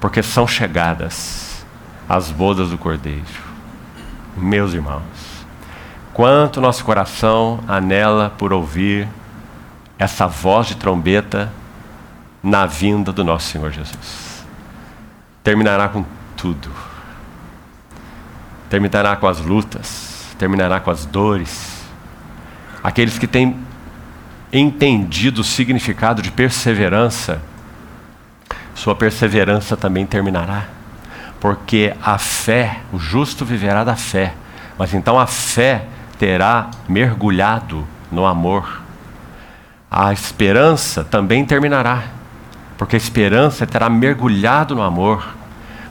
porque 0.00 0.22
são 0.22 0.46
chegadas 0.46 1.66
as 2.08 2.30
bodas 2.30 2.70
do 2.70 2.78
Cordeiro. 2.78 3.24
Meus 4.36 4.72
irmãos, 4.72 5.02
quanto 6.12 6.60
nosso 6.60 6.84
coração 6.84 7.60
anela 7.66 8.32
por 8.38 8.52
ouvir 8.52 9.08
essa 9.98 10.26
voz 10.26 10.68
de 10.68 10.76
trombeta 10.76 11.52
na 12.42 12.66
vinda 12.66 13.12
do 13.12 13.24
nosso 13.24 13.48
Senhor 13.48 13.70
Jesus. 13.70 14.44
Terminará 15.42 15.88
com 15.88 16.04
tudo. 16.36 16.91
Terminará 18.72 19.16
com 19.16 19.26
as 19.26 19.38
lutas, 19.38 20.34
terminará 20.38 20.80
com 20.80 20.90
as 20.90 21.04
dores. 21.04 21.84
Aqueles 22.82 23.18
que 23.18 23.26
têm 23.26 23.54
entendido 24.50 25.42
o 25.42 25.44
significado 25.44 26.22
de 26.22 26.30
perseverança 26.30 27.42
sua 28.74 28.94
perseverança 28.94 29.76
também 29.76 30.06
terminará. 30.06 30.64
Porque 31.40 31.94
a 32.02 32.18
fé, 32.18 32.80
o 32.92 32.98
justo 32.98 33.44
viverá 33.44 33.84
da 33.84 33.96
fé. 33.96 34.34
Mas 34.78 34.94
então 34.94 35.18
a 35.18 35.26
fé 35.26 35.84
terá 36.18 36.70
mergulhado 36.88 37.86
no 38.10 38.24
amor. 38.24 38.80
A 39.90 40.12
esperança 40.12 41.04
também 41.04 41.44
terminará. 41.44 42.04
Porque 42.78 42.96
a 42.96 42.98
esperança 42.98 43.66
terá 43.66 43.88
mergulhado 43.88 44.74
no 44.74 44.82
amor. 44.82 45.28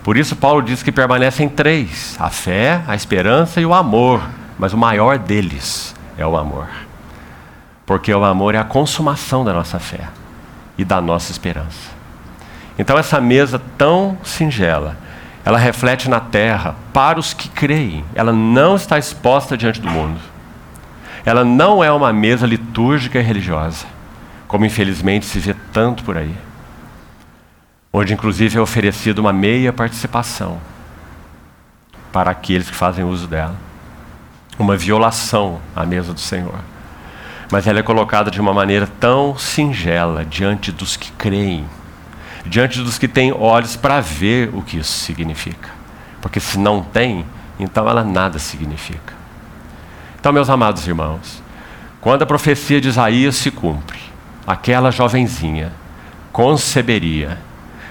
Por 0.04 0.18
isso, 0.18 0.36
Paulo 0.36 0.62
diz 0.62 0.82
que 0.82 0.92
permanecem 0.92 1.48
três: 1.48 2.16
a 2.20 2.30
fé, 2.30 2.82
a 2.88 2.96
esperança 2.96 3.62
e 3.62 3.66
o 3.66 3.74
amor. 3.74 4.22
Mas 4.58 4.74
o 4.74 4.78
maior 4.78 5.18
deles 5.18 5.96
é 6.18 6.26
o 6.26 6.38
amor. 6.38 6.68
Porque 7.86 8.14
o 8.14 8.24
amor 8.24 8.54
é 8.56 8.60
a 8.60 8.64
consumação 8.64 9.44
da 9.44 9.54
nossa 9.54 9.80
fé 9.80 10.08
e 10.78 10.86
da 10.86 11.02
nossa 11.02 11.32
esperança. 11.32 11.92
Então, 12.78 12.98
essa 12.98 13.20
mesa 13.20 13.62
tão 13.78 14.18
singela, 14.24 14.98
ela 15.44 15.58
reflete 15.58 16.10
na 16.10 16.20
terra 16.20 16.76
para 16.94 17.20
os 17.20 17.34
que 17.34 17.50
creem. 17.50 18.06
Ela 18.14 18.32
não 18.32 18.76
está 18.76 18.98
exposta 18.98 19.58
diante 19.58 19.82
do 19.82 19.90
mundo. 19.90 20.20
Ela 21.26 21.44
não 21.44 21.84
é 21.84 21.92
uma 21.92 22.12
mesa 22.12 22.48
litúrgica 22.48 23.20
e 23.20 23.24
religiosa, 23.24 23.86
como 24.48 24.66
infelizmente 24.66 25.26
se 25.26 25.40
vê 25.40 25.56
tanto 25.72 26.04
por 26.04 26.18
aí. 26.18 26.36
Onde, 27.94 28.14
inclusive, 28.14 28.58
é 28.58 28.62
oferecida 28.62 29.20
uma 29.20 29.34
meia 29.34 29.74
participação 29.74 30.60
para 32.12 32.32
aqueles 32.32 32.70
que 32.70 32.76
fazem 32.76 33.04
uso 33.04 33.28
dela. 33.28 33.56
Uma 34.58 34.78
violação 34.78 35.60
à 35.76 35.86
mesa 35.86 36.14
do 36.14 36.20
Senhor. 36.20 36.60
Mas 37.52 37.68
ela 37.68 37.80
é 37.80 37.84
colocada 37.84 38.32
de 38.32 38.40
uma 38.40 38.54
maneira 38.54 38.88
tão 39.00 39.38
singela 39.38 40.24
diante 40.24 40.72
dos 40.72 40.96
que 40.96 41.12
creem 41.14 41.66
diante 42.46 42.82
dos 42.82 42.98
que 42.98 43.08
têm 43.08 43.32
olhos 43.32 43.76
para 43.76 44.00
ver 44.00 44.50
o 44.54 44.62
que 44.62 44.78
isso 44.78 44.92
significa. 44.92 45.70
Porque 46.22 46.40
se 46.40 46.58
não 46.58 46.84
tem, 46.84 47.26
então 47.60 47.88
ela 47.88 48.04
nada 48.04 48.40
significa. 48.40 49.14
Então, 50.20 50.32
meus 50.32 50.50
amados 50.50 50.88
irmãos, 50.88 51.42
quando 52.00 52.24
a 52.24 52.26
profecia 52.26 52.80
de 52.80 52.90
Isaías 52.90 53.36
se 53.36 53.52
cumpre, 53.52 54.00
aquela 54.46 54.92
jovenzinha 54.92 55.72
conceberia 56.32 57.38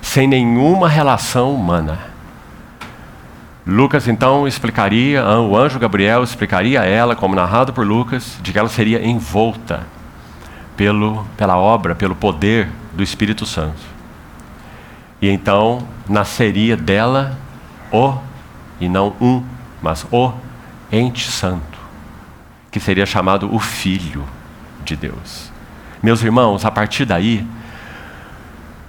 sem 0.02 0.26
nenhuma 0.26 0.88
relação 0.88 1.54
humana. 1.54 1.98
Lucas 3.66 4.08
então 4.08 4.48
explicaria, 4.48 5.24
o 5.24 5.56
anjo 5.56 5.78
Gabriel 5.78 6.24
explicaria 6.24 6.80
a 6.80 6.86
ela, 6.86 7.14
como 7.14 7.34
narrado 7.34 7.72
por 7.72 7.86
Lucas, 7.86 8.38
de 8.42 8.52
que 8.52 8.58
ela 8.58 8.68
seria 8.68 9.04
envolta 9.06 9.86
pelo, 10.76 11.26
pela 11.36 11.56
obra, 11.56 11.94
pelo 11.94 12.14
poder 12.14 12.68
do 12.94 13.02
Espírito 13.02 13.44
Santo. 13.46 13.80
E 15.20 15.28
então 15.28 15.86
nasceria 16.08 16.76
dela 16.76 17.38
o, 17.92 18.14
e 18.80 18.88
não 18.88 19.14
um, 19.20 19.44
mas 19.82 20.06
o 20.10 20.32
ente 20.90 21.30
santo, 21.30 21.78
que 22.70 22.80
seria 22.80 23.04
chamado 23.04 23.54
o 23.54 23.58
Filho 23.58 24.24
de 24.84 24.96
Deus. 24.96 25.52
Meus 26.02 26.22
irmãos, 26.22 26.64
a 26.64 26.70
partir 26.70 27.04
daí, 27.04 27.46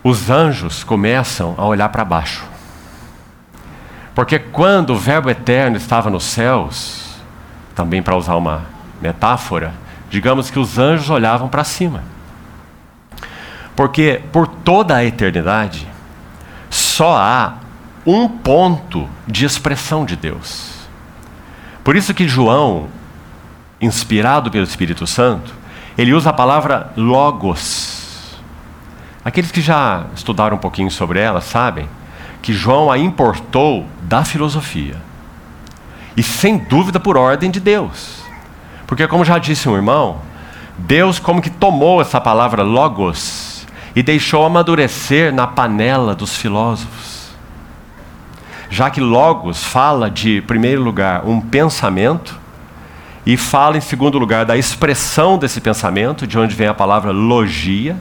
os 0.04 0.30
anjos 0.30 0.84
começam 0.84 1.54
a 1.58 1.66
olhar 1.66 1.90
para 1.90 2.04
baixo. 2.04 2.44
Porque 4.14 4.40
quando 4.40 4.92
o 4.92 4.98
Verbo 4.98 5.30
eterno 5.30 5.78
estava 5.78 6.10
nos 6.10 6.24
céus, 6.24 7.16
também 7.76 8.02
para 8.02 8.16
usar 8.16 8.36
uma 8.36 8.64
metáfora, 9.02 9.74
digamos 10.10 10.50
que 10.50 10.60
os 10.60 10.78
anjos 10.78 11.10
olhavam 11.10 11.48
para 11.48 11.64
cima. 11.64 12.04
Porque 13.76 14.22
por 14.32 14.48
toda 14.48 14.96
a 14.96 15.06
eternidade, 15.06 15.88
só 16.70 17.18
há 17.18 17.56
um 18.06 18.28
ponto 18.28 19.08
de 19.28 19.46
expressão 19.46 20.06
de 20.06 20.16
Deus. 20.16 20.72
Por 21.84 21.96
isso 21.96 22.14
que 22.14 22.28
João, 22.28 22.88
inspirado 23.80 24.52
pelo 24.52 24.64
Espírito 24.64 25.08
Santo, 25.08 25.54
ele 25.98 26.14
usa 26.14 26.30
a 26.30 26.34
palavra 26.34 26.92
logos. 26.96 27.91
Aqueles 29.24 29.52
que 29.52 29.62
já 29.62 30.06
estudaram 30.16 30.58
um 30.58 30.60
pouquinho 30.60 30.90
sobre 30.90 31.20
ela 31.20 31.42
sabem 31.42 31.88
que 32.42 32.54
João 32.54 32.92
a 32.92 32.98
importou 32.98 33.86
da 34.02 34.26
filosofia. 34.26 34.96
E 36.18 36.24
sem 36.24 36.58
dúvida 36.58 37.00
por 37.00 37.16
ordem 37.16 37.52
de 37.52 37.60
Deus. 37.60 38.24
Porque 38.88 39.08
como 39.08 39.24
já 39.24 39.38
disse 39.38 39.70
um 39.70 39.76
irmão, 39.76 40.20
Deus 40.78 41.20
como 41.20 41.42
que 41.42 41.50
tomou 41.50 42.02
essa 42.02 42.20
palavra 42.20 42.64
logos 42.64 43.66
e 43.96 44.02
deixou 44.02 44.46
amadurecer 44.46 45.34
na 45.34 45.46
panela 45.46 46.16
dos 46.16 46.36
filósofos. 46.36 47.32
Já 48.70 48.90
que 48.90 49.02
Logos 49.02 49.64
fala 49.64 50.10
de, 50.10 50.38
em 50.38 50.42
primeiro 50.42 50.82
lugar, 50.82 51.26
um 51.28 51.42
pensamento, 51.42 52.40
e 53.26 53.38
fala, 53.38 53.78
em 53.78 53.82
segundo 53.82 54.18
lugar, 54.18 54.46
da 54.46 54.58
expressão 54.58 55.38
desse 55.38 55.62
pensamento, 55.62 56.26
de 56.26 56.40
onde 56.40 56.56
vem 56.56 56.68
a 56.68 56.74
palavra 56.74 57.12
logia, 57.12 57.96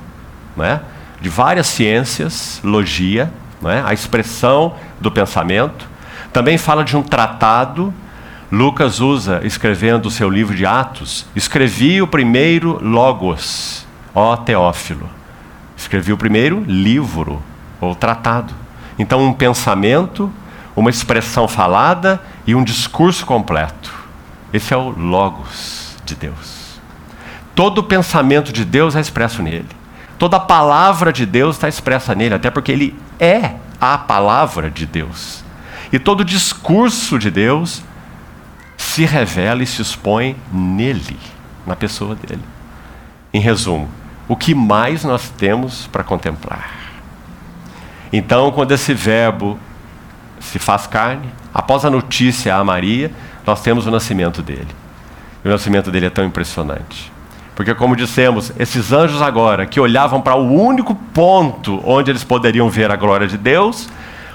né? 0.56 0.80
De 1.20 1.28
várias 1.28 1.66
ciências, 1.66 2.60
logia. 2.64 3.32
não 3.60 3.70
é? 3.70 3.82
a 3.84 3.92
expressão 3.92 4.74
do 5.00 5.10
pensamento. 5.10 5.88
Também 6.32 6.56
fala 6.56 6.84
de 6.84 6.96
um 6.96 7.02
tratado. 7.02 7.92
Lucas 8.50 9.00
usa, 9.00 9.40
escrevendo 9.44 10.06
o 10.06 10.10
seu 10.10 10.28
livro 10.28 10.56
de 10.56 10.66
Atos, 10.66 11.26
escrevi 11.36 12.02
o 12.02 12.06
primeiro 12.06 12.80
Logos, 12.82 13.86
ó 14.12 14.36
Teófilo. 14.36 15.08
Escrevi 15.76 16.12
o 16.12 16.16
primeiro 16.16 16.64
livro, 16.66 17.40
ou 17.80 17.94
tratado. 17.94 18.52
Então, 18.98 19.22
um 19.24 19.32
pensamento, 19.32 20.30
uma 20.74 20.90
expressão 20.90 21.46
falada 21.46 22.20
e 22.46 22.54
um 22.54 22.64
discurso 22.64 23.24
completo. 23.24 23.94
Esse 24.52 24.74
é 24.74 24.76
o 24.76 24.90
Logos 24.90 25.96
de 26.04 26.14
Deus. 26.14 26.80
Todo 27.54 27.84
pensamento 27.84 28.52
de 28.52 28.64
Deus 28.64 28.96
é 28.96 29.00
expresso 29.00 29.42
nele. 29.42 29.79
Toda 30.20 30.36
a 30.36 30.40
palavra 30.40 31.14
de 31.14 31.24
Deus 31.24 31.56
está 31.56 31.66
expressa 31.66 32.14
nele, 32.14 32.34
até 32.34 32.50
porque 32.50 32.70
ele 32.70 32.94
é 33.18 33.54
a 33.80 33.96
palavra 33.96 34.70
de 34.70 34.84
Deus. 34.84 35.42
E 35.90 35.98
todo 35.98 36.20
o 36.20 36.24
discurso 36.26 37.18
de 37.18 37.30
Deus 37.30 37.82
se 38.76 39.06
revela 39.06 39.62
e 39.62 39.66
se 39.66 39.80
expõe 39.80 40.36
nele, 40.52 41.18
na 41.66 41.74
pessoa 41.74 42.14
dele. 42.14 42.42
Em 43.32 43.40
resumo, 43.40 43.88
o 44.28 44.36
que 44.36 44.54
mais 44.54 45.04
nós 45.04 45.30
temos 45.30 45.86
para 45.86 46.04
contemplar? 46.04 46.70
Então, 48.12 48.52
quando 48.52 48.72
esse 48.72 48.92
verbo 48.92 49.58
se 50.38 50.58
faz 50.58 50.86
carne, 50.86 51.32
após 51.54 51.82
a 51.82 51.88
notícia 51.88 52.54
a 52.54 52.62
Maria, 52.62 53.10
nós 53.46 53.62
temos 53.62 53.86
o 53.86 53.90
nascimento 53.90 54.42
dele. 54.42 54.68
E 55.42 55.48
o 55.48 55.50
nascimento 55.50 55.90
dele 55.90 56.04
é 56.04 56.10
tão 56.10 56.26
impressionante. 56.26 57.10
Porque, 57.61 57.75
como 57.75 57.95
dissemos, 57.95 58.50
esses 58.59 58.90
anjos 58.90 59.21
agora 59.21 59.67
que 59.67 59.79
olhavam 59.79 60.19
para 60.23 60.35
o 60.35 60.50
único 60.50 60.95
ponto 60.95 61.79
onde 61.85 62.11
eles 62.11 62.25
poderiam 62.25 62.71
ver 62.71 62.90
a 62.90 62.97
glória 62.97 63.26
de 63.26 63.37
Deus, 63.37 63.87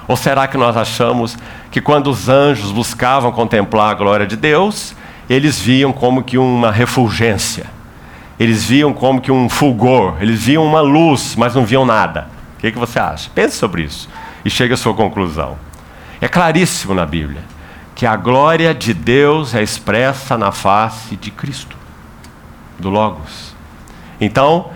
ou 0.06 0.16
será 0.16 0.46
que 0.46 0.56
nós 0.56 0.76
achamos 0.76 1.36
que 1.68 1.80
quando 1.80 2.08
os 2.08 2.28
anjos 2.28 2.70
buscavam 2.70 3.32
contemplar 3.32 3.90
a 3.90 3.94
glória 3.94 4.28
de 4.28 4.36
Deus, 4.36 4.94
eles 5.28 5.60
viam 5.60 5.92
como 5.92 6.22
que 6.22 6.38
uma 6.38 6.70
refulgência, 6.70 7.66
eles 8.38 8.64
viam 8.64 8.92
como 8.92 9.20
que 9.20 9.32
um 9.32 9.48
fulgor, 9.48 10.18
eles 10.20 10.44
viam 10.44 10.64
uma 10.64 10.80
luz, 10.80 11.34
mas 11.34 11.52
não 11.52 11.66
viam 11.66 11.84
nada? 11.84 12.28
O 12.56 12.60
que, 12.60 12.70
que 12.70 12.78
você 12.78 13.00
acha? 13.00 13.28
Pense 13.34 13.56
sobre 13.56 13.82
isso 13.82 14.08
e 14.44 14.50
chegue 14.50 14.74
à 14.74 14.76
sua 14.76 14.94
conclusão. 14.94 15.56
É 16.20 16.28
claríssimo 16.28 16.94
na 16.94 17.04
Bíblia 17.04 17.42
que 17.92 18.06
a 18.06 18.14
glória 18.14 18.72
de 18.72 18.94
Deus 18.94 19.52
é 19.52 19.64
expressa 19.64 20.38
na 20.38 20.52
face 20.52 21.16
de 21.16 21.32
Cristo, 21.32 21.75
do 22.78 22.90
Logos. 22.90 23.54
Então, 24.20 24.70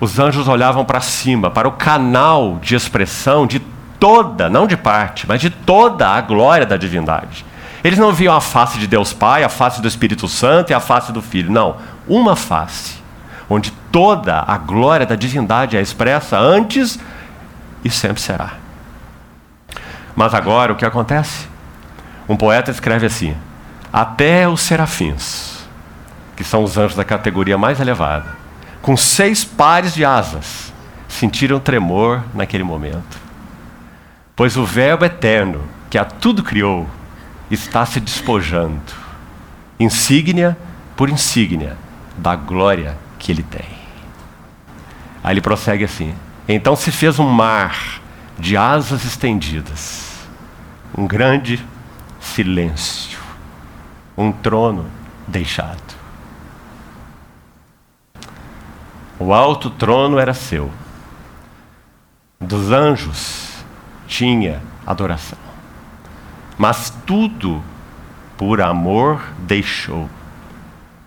os 0.00 0.18
anjos 0.18 0.48
olhavam 0.48 0.84
para 0.84 1.00
cima, 1.00 1.50
para 1.50 1.68
o 1.68 1.72
canal 1.72 2.58
de 2.60 2.74
expressão 2.74 3.46
de 3.46 3.60
toda, 3.98 4.48
não 4.48 4.66
de 4.66 4.76
parte, 4.76 5.26
mas 5.26 5.40
de 5.40 5.50
toda 5.50 6.08
a 6.08 6.20
glória 6.20 6.66
da 6.66 6.76
divindade. 6.76 7.44
Eles 7.82 7.98
não 7.98 8.12
viam 8.12 8.34
a 8.34 8.40
face 8.40 8.78
de 8.78 8.86
Deus 8.86 9.12
Pai, 9.12 9.44
a 9.44 9.48
face 9.48 9.80
do 9.80 9.88
Espírito 9.88 10.28
Santo 10.28 10.70
e 10.70 10.74
a 10.74 10.80
face 10.80 11.12
do 11.12 11.22
Filho. 11.22 11.52
Não, 11.52 11.76
uma 12.06 12.36
face, 12.36 12.96
onde 13.48 13.70
toda 13.92 14.44
a 14.46 14.58
glória 14.58 15.06
da 15.06 15.14
divindade 15.14 15.76
é 15.76 15.80
expressa 15.80 16.38
antes 16.38 16.98
e 17.84 17.90
sempre 17.90 18.20
será. 18.20 18.54
Mas 20.14 20.34
agora 20.34 20.72
o 20.72 20.76
que 20.76 20.84
acontece? 20.84 21.46
Um 22.28 22.36
poeta 22.36 22.70
escreve 22.70 23.06
assim: 23.06 23.36
Até 23.92 24.48
os 24.48 24.62
serafins, 24.62 25.55
que 26.36 26.44
são 26.44 26.62
os 26.62 26.76
anjos 26.76 26.96
da 26.96 27.04
categoria 27.04 27.56
mais 27.56 27.80
elevada, 27.80 28.36
com 28.82 28.96
seis 28.96 29.44
pares 29.44 29.94
de 29.94 30.04
asas, 30.04 30.72
sentiram 31.08 31.58
tremor 31.58 32.22
naquele 32.34 32.62
momento. 32.62 33.18
Pois 34.36 34.56
o 34.56 34.64
Verbo 34.64 35.04
eterno, 35.04 35.62
que 35.88 35.96
a 35.96 36.04
tudo 36.04 36.42
criou, 36.42 36.86
está 37.50 37.86
se 37.86 37.98
despojando, 37.98 38.92
insígnia 39.80 40.56
por 40.94 41.08
insígnia, 41.08 41.76
da 42.16 42.36
glória 42.36 42.96
que 43.18 43.32
ele 43.32 43.42
tem. 43.42 43.76
Aí 45.24 45.32
ele 45.32 45.40
prossegue 45.40 45.84
assim: 45.84 46.14
então 46.48 46.76
se 46.76 46.92
fez 46.92 47.18
um 47.18 47.28
mar 47.28 48.00
de 48.38 48.56
asas 48.56 49.04
estendidas, 49.04 50.18
um 50.96 51.06
grande 51.06 51.64
silêncio, 52.20 53.18
um 54.16 54.30
trono 54.30 54.86
deixado. 55.26 55.96
O 59.18 59.32
alto 59.32 59.70
trono 59.70 60.18
era 60.18 60.34
seu, 60.34 60.70
dos 62.40 62.70
anjos 62.70 63.64
tinha 64.06 64.62
adoração, 64.86 65.38
mas 66.58 66.90
tudo 67.06 67.62
por 68.36 68.60
amor 68.60 69.22
deixou, 69.38 70.08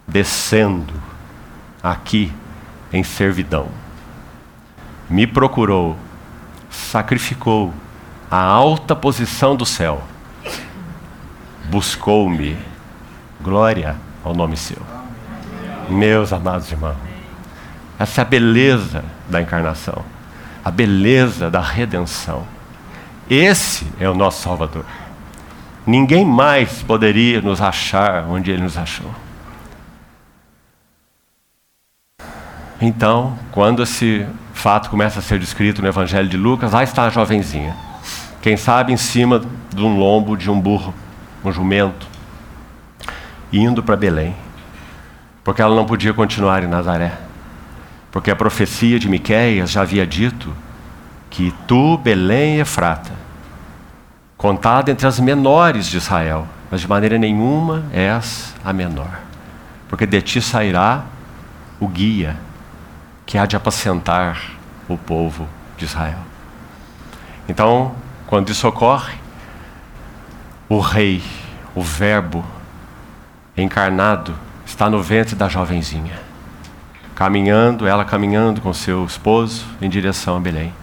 descendo 0.07 0.93
aqui 1.83 2.33
em 2.91 3.03
servidão 3.03 3.69
me 5.09 5.25
procurou, 5.25 5.97
sacrificou 6.69 7.73
a 8.29 8.39
alta 8.39 8.95
posição 8.95 9.55
do 9.55 9.65
céu, 9.65 10.03
buscou-me. 11.65 12.55
Glória 13.41 13.95
ao 14.23 14.35
nome 14.35 14.57
seu. 14.57 14.77
Meus 15.89 16.33
amados 16.33 16.69
irmãos, 16.71 16.97
essa 17.99 18.21
é 18.21 18.23
a 18.23 18.25
beleza 18.25 19.03
da 19.29 19.41
encarnação, 19.41 20.05
a 20.63 20.71
beleza 20.71 21.51
da 21.51 21.59
redenção. 21.59 22.47
Esse 23.29 23.85
é 23.99 24.09
o 24.09 24.15
nosso 24.15 24.41
Salvador. 24.41 24.85
Ninguém 25.85 26.25
mais 26.25 26.81
poderia 26.81 27.41
nos 27.41 27.61
achar 27.61 28.23
onde 28.29 28.51
ele 28.51 28.63
nos 28.63 28.77
achou. 28.77 29.13
Então, 32.81 33.37
quando 33.51 33.83
esse 33.83 34.25
fato 34.53 34.89
começa 34.89 35.19
a 35.19 35.21
ser 35.21 35.37
descrito 35.37 35.81
no 35.81 35.87
Evangelho 35.89 36.29
de 36.29 36.37
Lucas, 36.37 36.71
lá 36.71 36.81
está 36.81 37.05
a 37.05 37.09
jovenzinha. 37.09 37.75
Quem 38.41 38.55
sabe 38.55 38.93
em 38.93 38.97
cima 38.97 39.41
de 39.75 39.83
um 39.83 39.97
lombo 39.97 40.37
de 40.37 40.49
um 40.49 40.59
burro, 40.59 40.93
um 41.43 41.51
jumento, 41.51 42.07
indo 43.51 43.83
para 43.83 43.97
Belém. 43.97 44.33
Porque 45.43 45.61
ela 45.61 45.75
não 45.75 45.85
podia 45.85 46.13
continuar 46.13 46.63
em 46.63 46.67
Nazaré. 46.67 47.28
Porque 48.11 48.31
a 48.31 48.35
profecia 48.35 48.99
de 48.99 49.07
Miqueias 49.07 49.71
já 49.71 49.81
havia 49.81 50.05
dito 50.05 50.55
que 51.29 51.53
tu, 51.67 51.97
Belém 51.97 52.59
Efrata, 52.59 53.11
contada 54.37 54.91
entre 54.91 55.05
as 55.05 55.19
menores 55.19 55.87
de 55.87 55.97
Israel, 55.97 56.47
mas 56.71 56.81
de 56.81 56.87
maneira 56.87 57.17
nenhuma 57.17 57.83
és 57.91 58.55
a 58.63 58.73
menor. 58.73 59.19
Porque 59.87 60.05
de 60.05 60.21
ti 60.21 60.41
sairá 60.41 61.03
o 61.79 61.87
guia 61.87 62.37
que 63.25 63.37
há 63.37 63.45
de 63.45 63.55
apacentar 63.55 64.41
o 64.87 64.97
povo 64.97 65.47
de 65.77 65.85
Israel. 65.85 66.19
Então, 67.47 67.93
quando 68.27 68.49
isso 68.49 68.67
ocorre, 68.67 69.13
o 70.67 70.79
rei, 70.79 71.23
o 71.75 71.81
Verbo 71.81 72.45
encarnado, 73.57 74.35
está 74.65 74.89
no 74.89 75.01
ventre 75.01 75.35
da 75.35 75.49
jovenzinha, 75.49 76.19
caminhando, 77.19 77.85
ela 77.85 78.05
caminhando 78.05 78.61
com 78.61 78.71
seu 78.71 79.03
esposo 79.03 79.65
em 79.81 79.89
direção 79.89 80.37
a 80.37 80.39
Belém. 80.39 80.73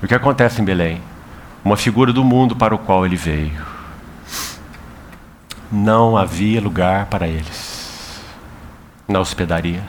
E 0.00 0.04
o 0.04 0.08
que 0.08 0.14
acontece 0.14 0.62
em 0.62 0.64
Belém? 0.64 1.02
Uma 1.64 1.76
figura 1.76 2.12
do 2.12 2.22
mundo 2.22 2.54
para 2.54 2.72
o 2.72 2.78
qual 2.78 3.04
ele 3.04 3.16
veio. 3.16 3.60
Não 5.72 6.16
havia 6.16 6.60
lugar 6.60 7.06
para 7.06 7.26
eles 7.26 8.22
na 9.08 9.18
hospedaria. 9.18 9.82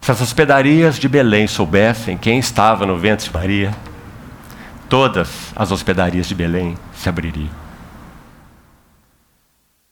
Se 0.00 0.10
as 0.10 0.20
hospedarias 0.20 0.98
de 0.98 1.08
Belém 1.08 1.46
soubessem 1.46 2.18
quem 2.18 2.40
estava 2.40 2.84
no 2.84 2.98
ventre 2.98 3.28
de 3.28 3.32
Maria, 3.32 3.72
todas 4.88 5.52
as 5.54 5.70
hospedarias 5.70 6.26
de 6.26 6.34
Belém 6.34 6.76
se 6.92 7.08
abririam. 7.08 7.50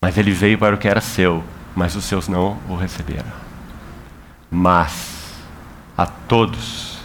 Mas 0.02 0.18
ele 0.18 0.32
veio 0.32 0.58
para 0.58 0.74
o 0.74 0.78
que 0.78 0.88
era 0.88 1.00
seu, 1.00 1.44
mas 1.76 1.94
os 1.94 2.04
seus 2.04 2.26
não 2.26 2.58
o 2.68 2.74
receberam. 2.74 3.43
Mas 4.54 5.34
a 5.98 6.06
todos 6.06 6.98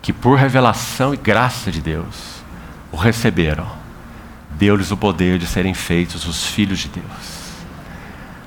que 0.00 0.14
por 0.14 0.38
revelação 0.38 1.12
e 1.12 1.16
graça 1.18 1.70
de 1.70 1.82
Deus 1.82 2.42
o 2.90 2.96
receberam, 2.96 3.66
deu-lhes 4.52 4.90
o 4.90 4.96
poder 4.96 5.38
de 5.38 5.46
serem 5.46 5.74
feitos 5.74 6.26
os 6.26 6.46
filhos 6.46 6.78
de 6.78 6.88
Deus, 6.88 7.66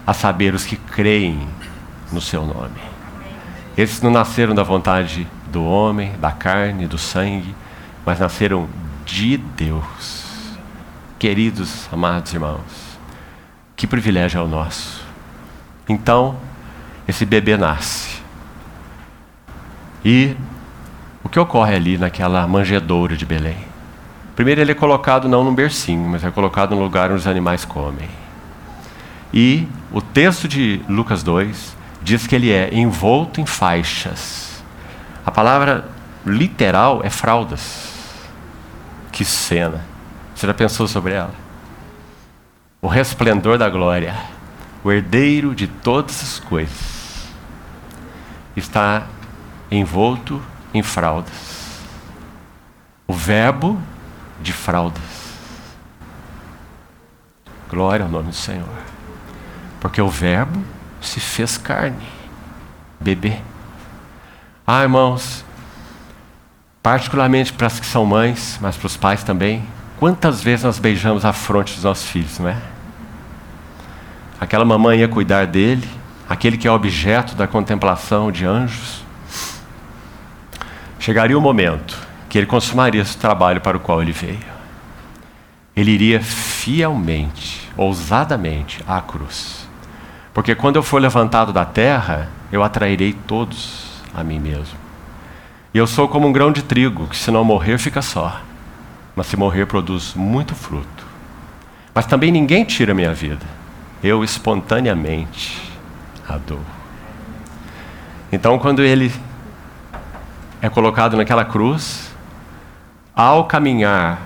a 0.06 0.16
saber 0.16 0.56
os 0.56 0.66
que 0.66 0.76
creem 0.76 1.48
no 2.12 2.20
seu 2.20 2.44
nome. 2.44 2.82
Esses 3.78 4.02
não 4.02 4.10
nasceram 4.10 4.56
da 4.56 4.64
vontade 4.64 5.28
do 5.52 5.64
homem, 5.64 6.14
da 6.18 6.32
carne, 6.32 6.88
do 6.88 6.98
sangue, 6.98 7.56
mas 8.04 8.20
nasceram 8.20 8.68
de 9.06 9.38
Deus. 9.38 10.58
Queridos, 11.20 11.88
amados 11.92 12.34
irmãos, 12.34 12.98
que 13.76 13.86
privilégio 13.86 14.40
é 14.40 14.44
o 14.44 14.48
nosso. 14.48 15.06
Então, 15.88 16.36
esse 17.08 17.26
bebê 17.28 17.56
nasce. 17.56 18.23
E 20.04 20.36
o 21.24 21.30
que 21.30 21.40
ocorre 21.40 21.76
ali 21.76 21.98
naquela 21.98 22.46
manjedoura 22.48 23.16
de 23.16 23.26
Belém? 23.26 23.58
Primeiro, 24.36 24.62
ele 24.62 24.72
é 24.72 24.76
colocado 24.76 25.30
não 25.30 25.44
num 25.44 25.54
bercinho, 25.54 26.10
mas 26.10 26.24
é 26.24 26.32
colocado 26.32 26.76
num 26.76 26.82
lugar 26.82 27.12
onde 27.12 27.20
os 27.20 27.28
animais 27.28 27.64
comem. 27.64 28.10
E 29.34 29.68
o 29.92 30.02
texto 30.02 30.48
de 30.48 30.82
Lucas 30.90 31.24
2 31.24 31.78
diz 32.02 32.28
que 32.28 32.36
ele 32.36 32.52
é 32.52 32.74
envolto 32.74 33.40
em 33.40 33.46
faixas. 33.46 34.64
A 35.26 35.32
palavra 35.32 35.88
literal 36.26 37.02
é 37.04 37.10
fraldas. 37.10 37.92
Que 39.12 39.24
cena! 39.24 39.82
Você 40.36 40.48
já 40.48 40.54
pensou 40.54 40.88
sobre 40.88 41.14
ela? 41.14 41.34
O 42.82 42.88
resplendor 42.88 43.58
da 43.58 43.70
glória, 43.70 44.16
o 44.84 44.92
herdeiro 44.92 45.56
de 45.56 45.68
todas 45.68 46.22
as 46.22 46.40
coisas, 46.40 47.28
está 48.56 49.04
envolto 49.78 50.42
em 50.74 50.82
fraldas. 50.82 51.80
O 53.08 53.14
Verbo 53.14 53.80
de 54.42 54.54
fraldas. 54.54 55.04
Glória 57.70 58.06
ao 58.06 58.12
nome 58.12 58.30
do 58.30 58.36
Senhor. 58.36 58.68
Porque 59.80 60.02
o 60.02 60.10
Verbo 60.10 60.64
se 61.02 61.20
fez 61.20 61.58
carne, 61.58 62.08
bebê. 63.00 63.40
Ah, 64.66 64.84
irmãos, 64.84 65.44
particularmente 66.82 67.52
para 67.52 67.68
as 67.68 67.80
que 67.80 67.86
são 67.86 68.06
mães, 68.06 68.58
mas 68.62 68.78
para 68.78 68.88
os 68.88 68.96
pais 68.96 69.24
também, 69.24 69.64
quantas 70.00 70.42
vezes 70.42 70.64
nós 70.64 70.80
beijamos 70.80 71.26
a 71.26 71.34
fronte 71.34 71.74
dos 71.74 71.84
nossos 71.84 72.08
filhos, 72.08 72.40
não 72.40 72.50
é? 72.50 72.58
Aquela 74.40 74.66
mamãe 74.66 75.00
ia 75.00 75.08
cuidar 75.08 75.48
dele, 75.48 75.88
aquele 76.30 76.58
que 76.58 76.68
é 76.68 76.72
objeto 76.72 77.36
da 77.36 77.48
contemplação 77.48 78.32
de 78.32 78.46
anjos. 78.46 79.03
Chegaria 81.04 81.38
o 81.38 81.42
momento 81.42 82.00
que 82.30 82.38
ele 82.38 82.48
consumaria 82.48 83.02
esse 83.02 83.18
trabalho 83.18 83.60
para 83.60 83.76
o 83.76 83.80
qual 83.82 84.02
ele 84.02 84.14
veio. 84.14 84.40
Ele 85.76 85.92
iria 85.92 86.22
fielmente, 86.22 87.70
ousadamente 87.76 88.82
à 88.88 89.02
cruz. 89.02 89.68
Porque 90.34 90.56
quando 90.56 90.78
eu 90.78 90.82
for 90.82 91.02
levantado 91.02 91.52
da 91.52 91.66
terra, 91.66 92.30
eu 92.54 92.64
atrairei 92.64 93.12
todos 93.12 94.02
a 94.16 94.24
mim 94.24 94.40
mesmo. 94.40 94.78
E 95.74 95.78
eu 95.78 95.86
sou 95.86 96.08
como 96.08 96.26
um 96.26 96.32
grão 96.32 96.54
de 96.54 96.64
trigo, 96.64 97.08
que 97.08 97.18
se 97.18 97.30
não 97.30 97.44
morrer, 97.44 97.78
fica 97.78 98.02
só. 98.02 98.40
Mas 99.14 99.28
se 99.28 99.36
morrer, 99.36 99.66
produz 99.66 100.14
muito 100.14 100.56
fruto. 100.56 101.06
Mas 101.94 102.06
também 102.06 102.32
ninguém 102.32 102.64
tira 102.64 102.94
minha 102.94 103.14
vida. 103.14 103.46
Eu 104.02 104.24
espontaneamente 104.24 105.70
a 106.30 106.38
dou. 106.38 106.62
Então, 108.32 108.58
quando 108.58 108.82
ele 108.82 109.12
é 110.64 110.70
colocado 110.70 111.18
naquela 111.18 111.44
cruz, 111.44 112.10
ao 113.14 113.44
caminhar 113.44 114.22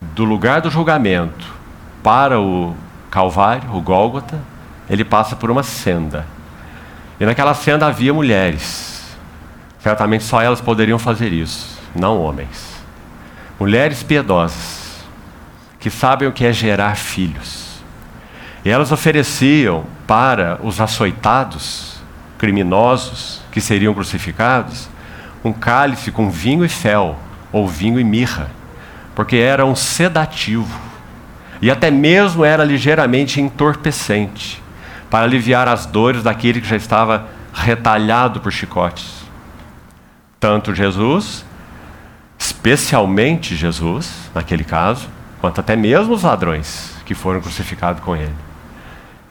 do 0.00 0.22
lugar 0.22 0.60
do 0.60 0.70
julgamento 0.70 1.44
para 2.04 2.40
o 2.40 2.72
Calvário, 3.10 3.74
o 3.74 3.80
Gólgota, 3.80 4.38
ele 4.88 5.04
passa 5.04 5.34
por 5.34 5.50
uma 5.50 5.64
senda. 5.64 6.24
E 7.18 7.26
naquela 7.26 7.52
senda 7.52 7.88
havia 7.88 8.14
mulheres. 8.14 9.04
Certamente 9.80 10.22
só 10.22 10.40
elas 10.40 10.60
poderiam 10.60 11.00
fazer 11.00 11.32
isso, 11.32 11.80
não 11.92 12.22
homens. 12.22 12.80
Mulheres 13.58 14.04
piedosas, 14.04 15.04
que 15.80 15.90
sabem 15.90 16.28
o 16.28 16.32
que 16.32 16.46
é 16.46 16.52
gerar 16.52 16.96
filhos. 16.96 17.80
E 18.64 18.70
elas 18.70 18.92
ofereciam 18.92 19.84
para 20.06 20.60
os 20.62 20.80
açoitados, 20.80 21.96
criminosos, 22.38 23.44
que 23.56 23.60
seriam 23.62 23.94
crucificados, 23.94 24.86
um 25.42 25.50
cálice 25.50 26.12
com 26.12 26.28
vinho 26.28 26.62
e 26.62 26.68
fel, 26.68 27.16
ou 27.50 27.66
vinho 27.66 27.98
e 27.98 28.04
mirra, 28.04 28.50
porque 29.14 29.36
era 29.36 29.64
um 29.64 29.74
sedativo 29.74 30.78
e 31.62 31.70
até 31.70 31.90
mesmo 31.90 32.44
era 32.44 32.62
ligeiramente 32.62 33.40
entorpecente 33.40 34.62
para 35.08 35.24
aliviar 35.24 35.68
as 35.68 35.86
dores 35.86 36.22
daquele 36.22 36.60
que 36.60 36.68
já 36.68 36.76
estava 36.76 37.28
retalhado 37.54 38.40
por 38.40 38.52
chicotes. 38.52 39.24
Tanto 40.38 40.74
Jesus, 40.74 41.42
especialmente 42.38 43.56
Jesus, 43.56 44.30
naquele 44.34 44.64
caso, 44.64 45.08
quanto 45.40 45.62
até 45.62 45.74
mesmo 45.74 46.12
os 46.12 46.24
ladrões 46.24 46.94
que 47.06 47.14
foram 47.14 47.40
crucificados 47.40 48.04
com 48.04 48.14
ele. 48.14 48.34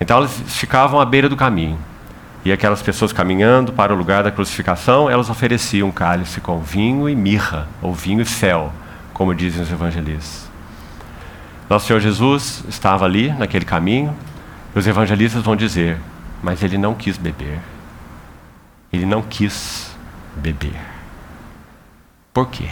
Então 0.02 0.18
eles 0.18 0.34
ficavam 0.48 1.00
à 1.00 1.06
beira 1.06 1.30
do 1.30 1.38
caminho. 1.38 1.78
E 2.46 2.52
aquelas 2.52 2.84
pessoas 2.84 3.12
caminhando 3.12 3.74
para 3.74 3.92
o 3.92 3.98
lugar 3.98 4.24
da 4.24 4.30
crucificação, 4.30 5.10
elas 5.10 5.32
ofereciam 5.32 5.92
cálice 5.92 6.40
com 6.40 6.60
vinho 6.60 7.10
e 7.10 7.16
mirra, 7.16 7.68
ou 7.82 7.92
vinho 7.92 8.22
e 8.22 8.26
fel, 8.26 8.72
como 9.16 9.34
dizem 9.34 9.64
os 9.64 9.72
evangelistas. 9.72 10.48
Nosso 11.68 11.88
Senhor 11.88 12.00
Jesus 12.00 12.64
estava 12.70 13.04
ali, 13.04 13.32
naquele 13.32 13.66
caminho, 13.66 14.16
e 14.76 14.78
os 14.78 14.86
evangelistas 14.86 15.42
vão 15.42 15.56
dizer: 15.56 15.98
Mas 16.44 16.62
ele 16.62 16.78
não 16.78 16.94
quis 16.94 17.18
beber. 17.18 17.58
Ele 18.94 19.08
não 19.08 19.24
quis 19.24 19.98
beber. 20.36 20.80
Por 22.32 22.48
quê? 22.48 22.70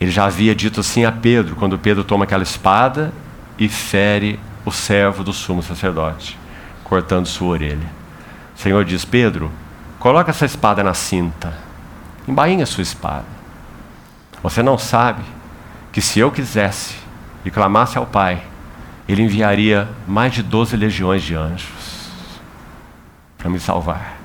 Ele 0.00 0.12
já 0.12 0.26
havia 0.26 0.54
dito 0.54 0.78
assim 0.78 1.04
a 1.04 1.10
Pedro, 1.10 1.56
quando 1.56 1.76
Pedro 1.76 2.04
toma 2.04 2.22
aquela 2.22 2.44
espada 2.44 3.12
e 3.58 3.68
fere 3.68 4.38
o 4.64 4.70
servo 4.70 5.24
do 5.24 5.32
sumo 5.32 5.60
sacerdote 5.60 6.38
cortando 6.90 7.26
sua 7.26 7.50
orelha. 7.50 7.86
O 8.56 8.58
Senhor 8.58 8.84
diz: 8.84 9.04
Pedro, 9.04 9.48
coloca 10.00 10.30
essa 10.30 10.44
espada 10.44 10.82
na 10.82 10.92
cinta, 10.92 11.54
embainha 12.26 12.66
sua 12.66 12.82
espada. 12.82 13.24
Você 14.42 14.60
não 14.60 14.76
sabe 14.76 15.22
que 15.92 16.02
se 16.02 16.18
eu 16.18 16.32
quisesse 16.32 16.96
e 17.44 17.50
clamasse 17.50 17.96
ao 17.96 18.06
Pai, 18.06 18.42
Ele 19.08 19.22
enviaria 19.22 19.88
mais 20.06 20.34
de 20.34 20.42
doze 20.42 20.76
legiões 20.76 21.22
de 21.22 21.36
anjos 21.36 22.10
para 23.38 23.48
me 23.48 23.60
salvar. 23.60 24.16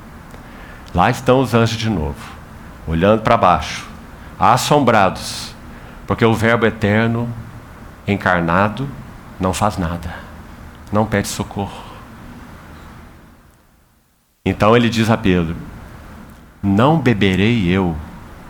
Lá 0.93 1.09
estão 1.09 1.41
os 1.41 1.53
anjos 1.53 1.77
de 1.77 1.89
novo, 1.89 2.15
olhando 2.87 3.21
para 3.21 3.37
baixo, 3.37 3.85
assombrados, 4.39 5.53
porque 6.07 6.25
o 6.25 6.33
Verbo 6.33 6.65
eterno, 6.65 7.29
encarnado, 8.07 8.89
não 9.39 9.53
faz 9.53 9.77
nada, 9.77 10.15
não 10.91 11.05
pede 11.05 11.27
socorro. 11.27 11.84
Então 14.45 14.77
ele 14.77 14.89
diz 14.89 15.09
a 15.09 15.17
Pedro: 15.17 15.55
Não 16.61 16.99
beberei 16.99 17.67
eu 17.67 17.95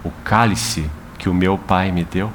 o 0.03 0.11
cálice 0.25 0.89
que 1.17 1.29
o 1.29 1.33
meu 1.33 1.57
pai 1.57 1.89
me 1.89 2.03
deu? 2.03 2.31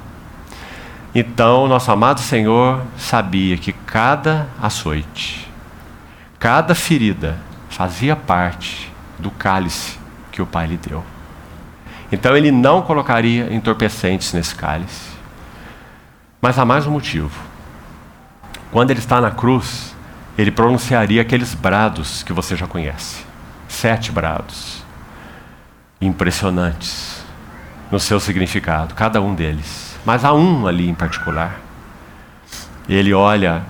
Então, 1.14 1.68
nosso 1.68 1.90
amado 1.92 2.20
Senhor 2.20 2.83
sabia 2.96 3.59
que 3.59 3.73
cada 3.73 4.46
açoite, 4.62 5.46
cada 6.38 6.75
ferida 6.75 7.37
fazia 7.68 8.16
parte 8.16 8.90
do 9.18 9.31
cálice 9.31 9.99
que 10.33 10.40
o 10.40 10.46
pai 10.46 10.68
lhe 10.68 10.77
deu. 10.77 11.05
Então, 12.11 12.37
ele 12.37 12.51
não 12.51 12.81
colocaria 12.81 13.53
entorpecentes 13.53 14.33
nesse 14.33 14.55
cálice. 14.55 15.11
Mas 16.40 16.59
há 16.59 16.64
mais 16.64 16.87
um 16.87 16.92
motivo. 16.92 17.38
Quando 18.70 18.90
ele 18.90 19.01
está 19.01 19.20
na 19.20 19.31
cruz, 19.31 19.94
ele 20.38 20.51
pronunciaria 20.51 21.20
aqueles 21.20 21.55
brados 21.55 22.23
que 22.23 22.33
você 22.33 22.57
já 22.57 22.66
conhece 22.66 23.30
sete 23.70 24.11
brados, 24.11 24.83
impressionantes 26.00 27.24
no 27.90 27.98
seu 27.98 28.20
significado, 28.20 28.94
cada 28.94 29.20
um 29.22 29.35
deles. 29.35 29.98
Mas 30.04 30.24
há 30.24 30.33
um 30.33 30.66
ali 30.66 30.88
em 30.88 30.94
particular. 30.94 31.59
Ele 32.88 33.14
olha 33.14 33.62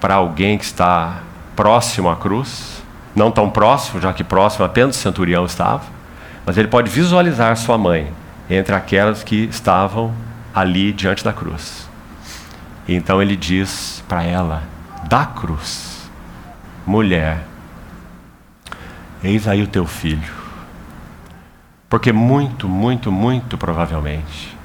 para 0.00 0.14
alguém 0.14 0.58
que 0.58 0.64
está 0.64 1.20
próximo 1.54 2.10
à 2.10 2.16
cruz, 2.16 2.82
não 3.14 3.30
tão 3.30 3.48
próximo, 3.48 4.00
já 4.00 4.12
que 4.12 4.22
próximo 4.22 4.64
apenas 4.64 4.96
o 4.96 4.98
centurião 4.98 5.46
estava, 5.46 5.84
mas 6.44 6.58
ele 6.58 6.68
pode 6.68 6.90
visualizar 6.90 7.56
sua 7.56 7.78
mãe 7.78 8.12
entre 8.48 8.74
aquelas 8.74 9.24
que 9.24 9.44
estavam 9.44 10.12
ali 10.54 10.92
diante 10.92 11.24
da 11.24 11.32
cruz. 11.32 11.88
Então 12.86 13.20
ele 13.20 13.36
diz 13.36 14.04
para 14.06 14.22
ela: 14.22 14.62
da 15.08 15.24
cruz, 15.24 16.10
mulher, 16.86 17.42
Eis 19.26 19.48
aí 19.48 19.60
o 19.60 19.66
teu 19.66 19.84
filho. 19.84 20.32
Porque 21.88 22.12
muito, 22.12 22.68
muito, 22.68 23.10
muito 23.10 23.58
provavelmente, 23.58 24.56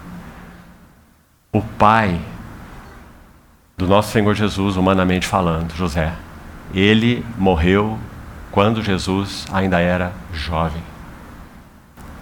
o 1.52 1.62
pai 1.64 2.22
do 3.76 3.88
nosso 3.88 4.12
Senhor 4.12 4.36
Jesus, 4.36 4.78
humanamente 4.78 5.26
falando, 5.26 5.76
José, 5.76 6.14
ele 6.76 7.26
morreu 7.40 7.98
quando 8.52 8.84
Jesus 8.84 9.48
ainda 9.52 9.80
era 9.80 10.14
jovem. 10.32 10.84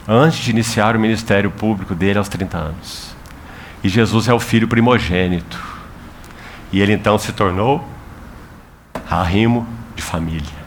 Antes 0.08 0.40
de 0.40 0.52
iniciar 0.52 0.96
o 0.96 1.00
ministério 1.00 1.52
público 1.52 1.94
dele 1.94 2.20
aos 2.20 2.30
30 2.30 2.58
anos. 2.58 3.16
E 3.84 3.90
Jesus 3.90 4.30
é 4.30 4.34
o 4.34 4.40
filho 4.40 4.68
primogênito. 4.68 5.62
E 6.72 6.80
ele 6.80 6.94
então 6.94 7.20
se 7.20 7.34
tornou 7.34 7.86
arrimo 9.10 9.68
de 9.94 10.02
família. 10.02 10.59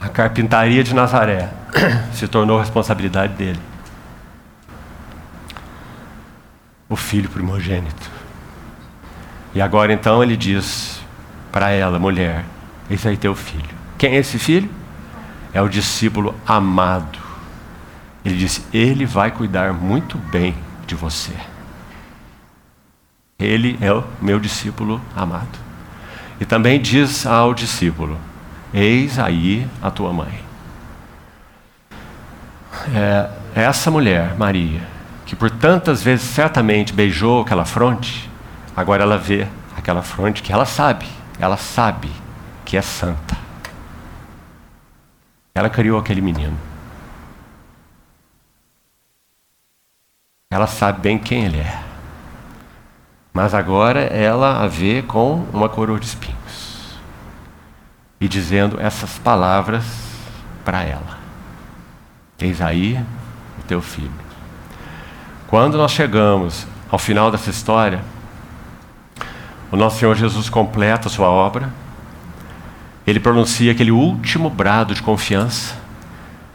A 0.00 0.08
carpintaria 0.08 0.84
de 0.84 0.94
Nazaré 0.94 1.50
se 2.12 2.28
tornou 2.28 2.58
responsabilidade 2.58 3.34
dele. 3.34 3.60
o 6.88 6.96
filho 6.96 7.28
primogênito. 7.28 8.10
E 9.54 9.60
agora 9.60 9.92
então 9.92 10.22
ele 10.22 10.36
diz 10.36 11.00
para 11.50 11.70
ela, 11.70 11.98
mulher, 11.98 12.44
esse 12.90 13.08
aí 13.08 13.16
teu 13.16 13.34
filho. 13.34 13.76
Quem 13.98 14.14
é 14.14 14.16
esse 14.16 14.38
filho? 14.38 14.70
É 15.52 15.60
o 15.60 15.68
discípulo 15.68 16.34
amado. 16.46 17.18
Ele 18.24 18.36
disse: 18.36 18.62
Ele 18.72 19.06
vai 19.06 19.30
cuidar 19.30 19.72
muito 19.72 20.18
bem 20.18 20.54
de 20.86 20.94
você. 20.94 21.32
Ele 23.38 23.78
é 23.80 23.92
o 23.92 24.04
meu 24.20 24.38
discípulo 24.38 25.00
amado. 25.14 25.58
E 26.38 26.44
também 26.44 26.80
diz 26.80 27.26
ao 27.26 27.54
discípulo: 27.54 28.18
Eis 28.72 29.18
aí 29.18 29.68
a 29.82 29.90
tua 29.90 30.12
mãe. 30.12 30.44
É, 32.94 33.30
essa 33.54 33.90
mulher, 33.90 34.36
Maria, 34.36 34.82
que 35.24 35.34
por 35.34 35.50
tantas 35.50 36.02
vezes 36.02 36.26
certamente 36.26 36.92
beijou 36.92 37.42
aquela 37.42 37.64
fronte, 37.64 38.30
agora 38.76 39.02
ela 39.02 39.18
vê 39.18 39.46
aquela 39.76 40.02
fronte 40.02 40.42
que 40.42 40.52
ela 40.52 40.64
sabe, 40.64 41.06
ela 41.38 41.56
sabe 41.56 42.10
que 42.64 42.76
é 42.76 42.82
santa. 42.82 43.36
Ela 45.54 45.70
criou 45.70 45.98
aquele 45.98 46.20
menino. 46.20 46.56
Ela 50.50 50.66
sabe 50.66 51.00
bem 51.00 51.18
quem 51.18 51.44
ele 51.44 51.58
é. 51.58 51.82
Mas 53.32 53.52
agora 53.54 54.00
ela 54.00 54.62
a 54.62 54.66
vê 54.66 55.02
com 55.02 55.44
uma 55.52 55.68
coroa 55.68 55.98
de 55.98 56.06
espinhos. 56.06 56.45
E 58.20 58.28
dizendo 58.28 58.80
essas 58.80 59.18
palavras 59.18 59.84
para 60.64 60.82
ela: 60.82 61.18
Eis 62.38 62.60
aí 62.60 62.98
o 63.58 63.62
teu 63.62 63.80
filho. 63.80 64.10
Quando 65.46 65.78
nós 65.78 65.92
chegamos 65.92 66.66
ao 66.90 66.98
final 66.98 67.30
dessa 67.30 67.50
história, 67.50 68.02
o 69.70 69.76
nosso 69.76 69.98
Senhor 69.98 70.16
Jesus 70.16 70.48
completa 70.48 71.08
a 71.08 71.10
sua 71.10 71.28
obra, 71.28 71.72
ele 73.06 73.20
pronuncia 73.20 73.70
aquele 73.70 73.92
último 73.92 74.50
brado 74.50 74.94
de 74.94 75.02
confiança, 75.02 75.76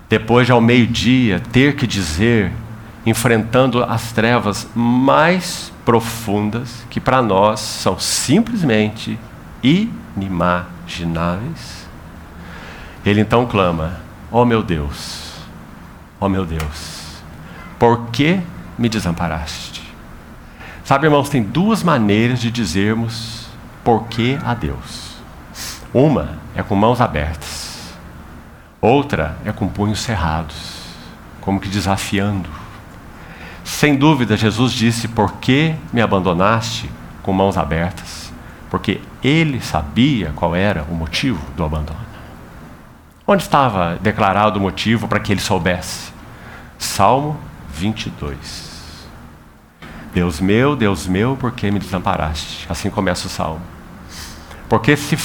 depois 0.09 0.45
de 0.45 0.51
ao 0.51 0.59
meio-dia 0.59 1.41
ter 1.51 1.75
que 1.75 1.87
dizer, 1.87 2.51
enfrentando 3.05 3.83
as 3.83 4.11
trevas 4.11 4.67
mais 4.75 5.71
profundas, 5.85 6.85
que 6.89 6.99
para 6.99 7.21
nós 7.21 7.61
são 7.61 7.97
simplesmente 7.97 9.17
inimagináveis, 9.63 10.80
ele 13.05 13.21
então 13.21 13.45
clama: 13.45 13.99
Ó 14.31 14.41
oh 14.41 14.45
meu 14.45 14.61
Deus, 14.61 15.33
ó 16.19 16.25
oh 16.25 16.29
meu 16.29 16.45
Deus, 16.45 17.21
por 17.79 18.07
que 18.07 18.39
me 18.77 18.87
desamparaste? 18.87 19.81
Sabe, 20.83 21.07
irmãos, 21.07 21.29
tem 21.29 21.41
duas 21.41 21.83
maneiras 21.83 22.39
de 22.39 22.51
dizermos 22.51 23.47
por 23.83 24.07
que 24.07 24.37
a 24.43 24.53
Deus. 24.53 25.11
Uma 25.93 26.37
é 26.55 26.61
com 26.61 26.75
mãos 26.75 27.01
abertas, 27.01 27.93
outra 28.79 29.37
é 29.45 29.51
com 29.51 29.67
punhos 29.67 29.99
cerrados, 29.99 30.81
como 31.41 31.59
que 31.59 31.67
desafiando. 31.67 32.49
Sem 33.63 33.95
dúvida, 33.95 34.37
Jesus 34.37 34.73
disse: 34.73 35.07
Por 35.07 35.33
que 35.33 35.75
me 35.91 36.01
abandonaste 36.01 36.89
com 37.23 37.33
mãos 37.33 37.57
abertas? 37.57 38.20
Porque 38.71 39.01
ele 39.21 39.59
sabia 39.59 40.31
qual 40.33 40.55
era 40.55 40.83
o 40.89 40.95
motivo 40.95 41.45
do 41.57 41.63
abandono. 41.65 41.99
Onde 43.27 43.43
estava 43.43 43.97
declarado 44.01 44.57
o 44.57 44.61
motivo 44.61 45.09
para 45.09 45.19
que 45.19 45.33
ele 45.33 45.41
soubesse? 45.41 46.13
Salmo 46.79 47.37
22. 47.69 48.71
Deus 50.13 50.39
meu, 50.39 50.75
Deus 50.75 51.05
meu, 51.05 51.35
por 51.35 51.51
que 51.51 51.69
me 51.69 51.79
desamparaste? 51.79 52.65
Assim 52.69 52.89
começa 52.89 53.27
o 53.27 53.29
salmo. 53.29 53.61
Porque 54.69 54.95
se 54.95 55.17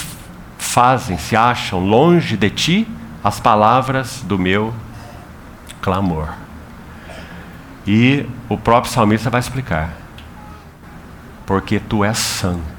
fazem, 0.59 1.17
se 1.17 1.37
acham 1.37 1.79
longe 1.79 2.37
de 2.37 2.51
ti 2.51 2.89
as 3.23 3.39
palavras 3.39 4.23
do 4.23 4.37
meu 4.37 4.75
clamor. 5.81 6.31
E 7.87 8.27
o 8.49 8.59
próprio 8.59 8.93
salmista 8.93 9.31
vai 9.31 9.39
explicar. 9.39 9.91
Porque 11.47 11.79
tu 11.79 12.05
és 12.05 12.19
santo. 12.19 12.76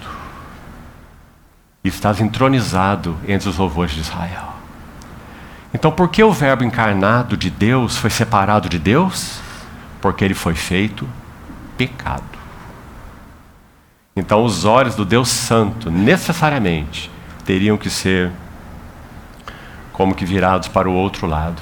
Estás 1.87 2.19
entronizado 2.19 3.17
entre 3.27 3.49
os 3.49 3.57
louvores 3.57 3.93
de 3.93 4.01
Israel. 4.01 4.53
Então, 5.73 5.91
por 5.91 6.09
que 6.09 6.23
o 6.23 6.31
Verbo 6.31 6.63
encarnado 6.63 7.37
de 7.37 7.49
Deus 7.49 7.97
foi 7.97 8.09
separado 8.09 8.69
de 8.69 8.79
Deus? 8.79 9.39
Porque 10.01 10.23
ele 10.23 10.33
foi 10.33 10.55
feito 10.55 11.07
pecado. 11.77 12.23
Então, 14.15 14.43
os 14.43 14.65
olhos 14.65 14.95
do 14.95 15.05
Deus 15.05 15.29
Santo, 15.29 15.91
necessariamente, 15.91 17.11
teriam 17.45 17.77
que 17.77 17.89
ser 17.89 18.31
como 19.93 20.15
que 20.15 20.25
virados 20.25 20.67
para 20.67 20.89
o 20.89 20.93
outro 20.93 21.27
lado. 21.27 21.61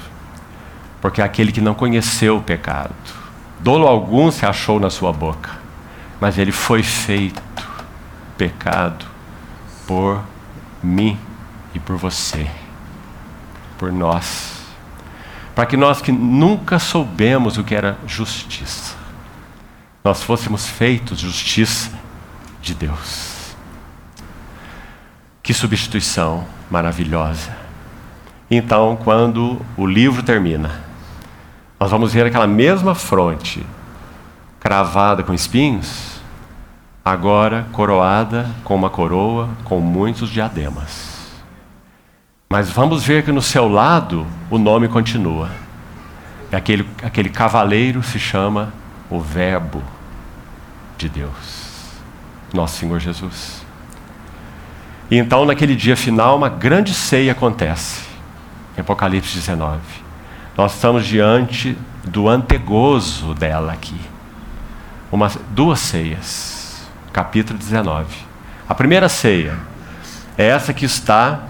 Porque 1.02 1.22
é 1.22 1.26
aquele 1.26 1.52
que 1.52 1.62
não 1.62 1.74
conheceu 1.74 2.38
o 2.38 2.42
pecado, 2.42 2.94
dolo 3.60 3.88
algum 3.88 4.32
se 4.32 4.46
achou 4.46 4.80
na 4.80 4.90
sua 4.90 5.12
boca, 5.14 5.52
mas 6.20 6.38
ele 6.38 6.52
foi 6.52 6.82
feito 6.82 7.42
pecado 8.38 9.15
por 9.88 10.22
mim 10.84 11.18
e 11.74 11.80
por 11.80 11.98
você 11.98 12.50
por 13.78 13.92
nós, 13.92 14.54
para 15.54 15.66
que 15.66 15.78
nós 15.78 16.02
que 16.02 16.12
nunca 16.12 16.80
soubemos 16.80 17.58
o 17.58 17.64
que 17.64 17.76
era 17.76 17.98
justiça, 18.06 18.96
nós 20.04 20.22
fôssemos 20.22 20.68
feitos 20.68 21.20
justiça 21.20 21.92
de 22.62 22.74
Deus. 22.74 23.56
Que 25.42 25.54
substituição 25.54 26.46
maravilhosa. 26.70 27.56
Então, 28.50 28.98
quando 29.04 29.62
o 29.78 29.86
livro 29.86 30.24
termina, 30.24 30.84
nós 31.80 31.92
vamos 31.92 32.14
ver 32.14 32.26
aquela 32.26 32.48
mesma 32.48 32.96
fronte 32.96 33.66
cravada 34.60 35.24
com 35.24 35.34
espinhos, 35.34 36.15
agora 37.06 37.68
coroada 37.72 38.50
com 38.64 38.74
uma 38.74 38.90
coroa 38.90 39.48
com 39.64 39.80
muitos 39.80 40.28
diademas. 40.28 41.16
Mas 42.50 42.72
vamos 42.72 43.04
ver 43.04 43.24
que 43.24 43.32
no 43.32 43.44
seu 43.44 43.68
lado 43.68 44.26
o 44.50 44.58
nome 44.58 44.88
continua. 44.88 45.52
E 46.52 46.56
aquele, 46.56 46.90
aquele 47.04 47.30
cavaleiro 47.30 48.02
se 48.02 48.18
chama 48.18 48.74
o 49.08 49.20
Verbo 49.20 49.84
de 50.98 51.08
Deus, 51.08 51.92
nosso 52.52 52.78
Senhor 52.78 53.00
Jesus. 53.00 53.64
E 55.12 55.18
então, 55.18 55.46
naquele 55.46 55.76
dia 55.76 55.96
final, 55.96 56.36
uma 56.36 56.50
grande 56.50 56.94
ceia 56.94 57.34
acontece, 57.34 58.04
Apocalipse 58.76 59.36
19. 59.36 59.80
Nós 60.58 60.74
estamos 60.74 61.06
diante 61.06 61.78
do 62.04 62.28
antegozo 62.28 63.34
dela 63.36 63.74
aqui. 63.74 64.00
Uma, 65.12 65.30
duas 65.52 65.80
ceias, 65.80 66.55
capítulo 67.16 67.58
19. 67.58 68.08
A 68.68 68.76
primeira 68.76 69.08
ceia 69.08 69.58
é 70.38 70.48
essa 70.48 70.74
que 70.74 70.84
está 70.84 71.44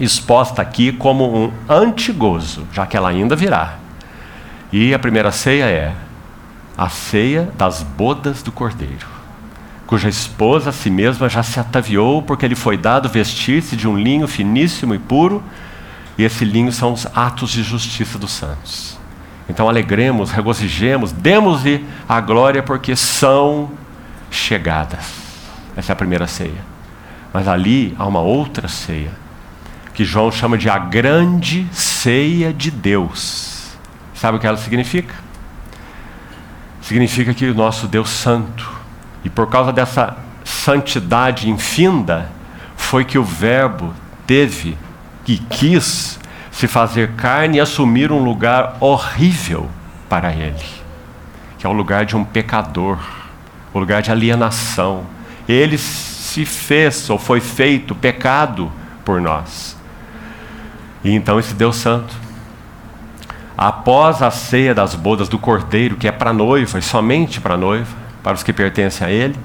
exposta 0.00 0.60
aqui 0.60 0.90
como 0.90 1.44
um 1.44 1.52
antigozo, 1.68 2.66
já 2.72 2.84
que 2.84 2.96
ela 2.96 3.10
ainda 3.10 3.36
virá. 3.36 3.76
E 4.72 4.92
a 4.92 4.98
primeira 4.98 5.30
ceia 5.30 5.66
é 5.66 5.94
a 6.76 6.88
ceia 6.88 7.48
das 7.56 7.84
bodas 7.84 8.42
do 8.42 8.50
cordeiro, 8.50 9.06
cuja 9.86 10.08
esposa 10.08 10.70
a 10.70 10.72
si 10.72 10.90
mesma 10.90 11.28
já 11.28 11.44
se 11.44 11.60
ataviou, 11.60 12.20
porque 12.20 12.48
lhe 12.48 12.56
foi 12.56 12.76
dado 12.76 13.08
vestir-se 13.08 13.76
de 13.76 13.86
um 13.86 13.96
linho 13.96 14.26
finíssimo 14.26 14.96
e 14.96 14.98
puro, 14.98 15.44
e 16.18 16.24
esse 16.24 16.44
linho 16.44 16.72
são 16.72 16.92
os 16.92 17.06
atos 17.14 17.50
de 17.50 17.62
justiça 17.62 18.18
dos 18.18 18.32
santos. 18.32 18.98
Então 19.48 19.68
alegremos, 19.68 20.32
regozijemos, 20.32 21.12
demos-lhe 21.12 21.86
a 22.08 22.20
glória, 22.20 22.64
porque 22.64 22.96
são 22.96 23.70
chegadas. 24.32 25.22
Essa 25.76 25.92
é 25.92 25.94
a 25.94 25.96
primeira 25.96 26.26
ceia. 26.26 26.72
Mas 27.32 27.46
ali 27.46 27.94
há 27.98 28.06
uma 28.06 28.20
outra 28.20 28.68
ceia, 28.68 29.10
que 29.94 30.04
João 30.04 30.30
chama 30.30 30.58
de 30.58 30.68
a 30.68 30.78
grande 30.78 31.66
ceia 31.72 32.52
de 32.52 32.70
Deus. 32.70 33.76
Sabe 34.14 34.36
o 34.36 34.40
que 34.40 34.46
ela 34.46 34.56
significa? 34.56 35.14
Significa 36.80 37.32
que 37.32 37.46
o 37.46 37.54
nosso 37.54 37.86
Deus 37.86 38.10
Santo, 38.10 38.70
e 39.24 39.30
por 39.30 39.48
causa 39.48 39.72
dessa 39.72 40.16
santidade 40.44 41.48
infinda, 41.48 42.30
foi 42.76 43.04
que 43.04 43.18
o 43.18 43.24
Verbo 43.24 43.94
teve 44.26 44.76
e 45.26 45.38
quis 45.38 46.18
se 46.50 46.66
fazer 46.66 47.12
carne 47.12 47.58
e 47.58 47.60
assumir 47.60 48.12
um 48.12 48.22
lugar 48.22 48.76
horrível 48.80 49.70
para 50.08 50.32
ele, 50.32 50.64
que 51.58 51.66
é 51.66 51.68
o 51.68 51.72
lugar 51.72 52.04
de 52.04 52.16
um 52.16 52.24
pecador, 52.24 52.98
o 53.72 53.78
lugar 53.78 54.02
de 54.02 54.10
alienação. 54.10 55.04
Ele 55.48 55.78
se 55.78 56.44
fez 56.44 57.08
ou 57.10 57.18
foi 57.18 57.40
feito 57.40 57.94
pecado 57.94 58.70
por 59.04 59.20
nós. 59.20 59.76
E 61.04 61.10
então 61.10 61.38
esse 61.38 61.54
Deus 61.54 61.76
Santo, 61.76 62.14
após 63.56 64.22
a 64.22 64.30
ceia 64.30 64.74
das 64.74 64.94
bodas 64.94 65.28
do 65.28 65.38
cordeiro, 65.38 65.96
que 65.96 66.06
é 66.06 66.12
para 66.12 66.30
a 66.30 66.34
noiva 66.34 66.78
e 66.78 66.82
somente 66.82 67.40
para 67.40 67.54
a 67.54 67.58
noiva, 67.58 67.96
para 68.22 68.34
os 68.34 68.42
que 68.42 68.52
pertencem 68.52 69.06
a 69.06 69.10
Ele, 69.10 69.36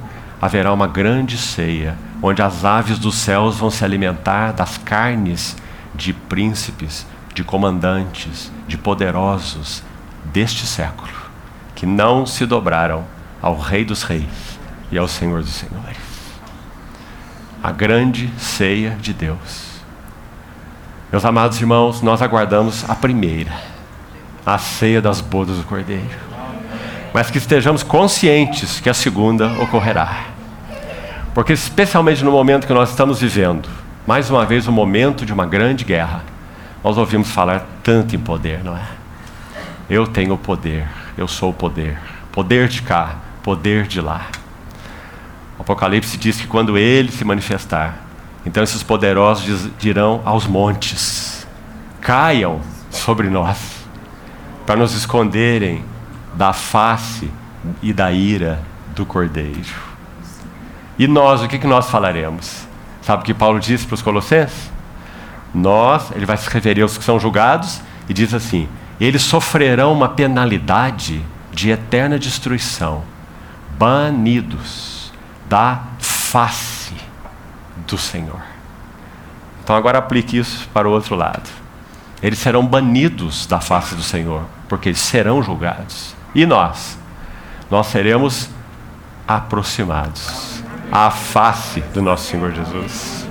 haverá 0.41 0.71
uma 0.71 0.87
grande 0.87 1.37
ceia, 1.37 1.97
onde 2.21 2.41
as 2.41 2.63
aves 2.63 2.99
dos 2.99 3.15
céus 3.15 3.57
vão 3.57 3.71
se 3.71 3.83
alimentar 3.83 4.51
das 4.51 4.77
carnes 4.77 5.57
de 5.95 6.13
príncipes, 6.13 7.07
de 7.33 7.43
comandantes, 7.43 8.51
de 8.67 8.77
poderosos 8.77 9.83
deste 10.25 10.65
século, 10.65 11.09
que 11.73 11.85
não 11.85 12.25
se 12.25 12.45
dobraram 12.45 13.03
ao 13.41 13.57
Rei 13.57 13.85
dos 13.85 14.03
Reis 14.03 14.59
e 14.91 14.97
ao 14.97 15.07
Senhor 15.07 15.41
dos 15.41 15.53
Senhores. 15.53 15.97
A 17.63 17.71
grande 17.71 18.29
ceia 18.37 18.91
de 19.01 19.13
Deus. 19.13 19.67
Meus 21.11 21.25
amados 21.25 21.59
irmãos, 21.59 22.01
nós 22.01 22.21
aguardamos 22.21 22.89
a 22.89 22.95
primeira, 22.95 23.51
a 24.45 24.57
ceia 24.57 25.01
das 25.01 25.21
bodas 25.21 25.57
do 25.57 25.63
Cordeiro 25.63 26.27
mas 27.17 27.31
que 27.31 27.39
estejamos 27.39 27.81
conscientes 27.81 28.79
que 28.79 28.87
a 28.87 28.93
segunda 28.93 29.47
ocorrerá. 29.59 30.25
Porque, 31.33 31.51
especialmente 31.51 32.23
no 32.23 32.31
momento 32.31 32.67
que 32.67 32.73
nós 32.73 32.91
estamos 32.91 33.19
vivendo, 33.19 33.67
mais 34.05 34.29
uma 34.29 34.45
vez, 34.45 34.67
o 34.67 34.69
um 34.69 34.73
momento 34.73 35.25
de 35.25 35.33
uma 35.33 35.45
grande 35.45 35.83
guerra, 35.83 36.23
nós 36.83 36.95
ouvimos 36.95 37.31
falar 37.31 37.65
tanto 37.81 38.15
em 38.15 38.19
poder, 38.19 38.63
não 38.63 38.77
é? 38.77 38.83
Eu 39.89 40.05
tenho 40.05 40.35
o 40.35 40.37
poder, 40.37 40.87
eu 41.17 41.27
sou 41.27 41.49
o 41.49 41.53
poder, 41.53 41.97
poder 42.31 42.67
de 42.67 42.83
cá, 42.83 43.15
poder 43.47 43.87
de 43.87 44.01
lá. 44.01 44.27
O 45.57 45.61
Apocalipse 45.61 46.17
diz 46.17 46.35
que 46.35 46.47
quando 46.47 46.77
ele 46.77 47.09
se 47.13 47.23
manifestar, 47.23 47.99
então 48.45 48.61
esses 48.61 48.83
poderosos 48.83 49.69
dirão 49.79 50.21
aos 50.25 50.45
montes: 50.45 51.47
caiam 52.01 52.59
sobre 52.91 53.29
nós, 53.29 53.57
para 54.65 54.75
nos 54.75 54.93
esconderem 54.93 55.85
da 56.33 56.51
face 56.51 57.31
e 57.81 57.93
da 57.93 58.11
ira 58.11 58.61
do 58.93 59.05
Cordeiro. 59.05 59.87
E 60.99 61.07
nós, 61.07 61.41
o 61.41 61.47
que, 61.47 61.57
que 61.57 61.67
nós 61.67 61.89
falaremos? 61.89 62.67
Sabe 63.01 63.23
o 63.23 63.25
que 63.25 63.33
Paulo 63.33 63.61
disse 63.61 63.87
para 63.87 63.93
os 63.95 64.01
Colossenses? 64.01 64.69
Nós, 65.55 66.11
ele 66.13 66.25
vai 66.25 66.35
se 66.35 66.49
referir 66.49 66.81
aos 66.81 66.97
que 66.97 67.03
são 67.05 67.17
julgados 67.17 67.79
e 68.09 68.13
diz 68.13 68.33
assim: 68.33 68.67
eles 68.99 69.21
sofrerão 69.21 69.93
uma 69.93 70.09
penalidade 70.09 71.23
de 71.53 71.69
eterna 71.69 72.19
destruição, 72.19 73.03
banidos 73.77 75.11
da 75.47 75.81
face 75.99 76.93
do 77.85 77.97
Senhor. 77.97 78.41
Então 79.63 79.75
agora 79.75 79.97
aplique 79.97 80.37
isso 80.37 80.67
para 80.73 80.87
o 80.87 80.91
outro 80.91 81.15
lado. 81.15 81.49
Eles 82.21 82.39
serão 82.39 82.65
banidos 82.65 83.45
da 83.45 83.59
face 83.59 83.95
do 83.95 84.01
Senhor, 84.01 84.43
porque 84.67 84.89
eles 84.89 84.99
serão 84.99 85.43
julgados. 85.43 86.15
E 86.33 86.45
nós? 86.45 86.97
Nós 87.69 87.87
seremos 87.87 88.49
aproximados 89.27 90.63
à 90.91 91.11
face 91.11 91.81
do 91.93 92.01
nosso 92.01 92.31
Senhor 92.31 92.53
Jesus. 92.53 93.27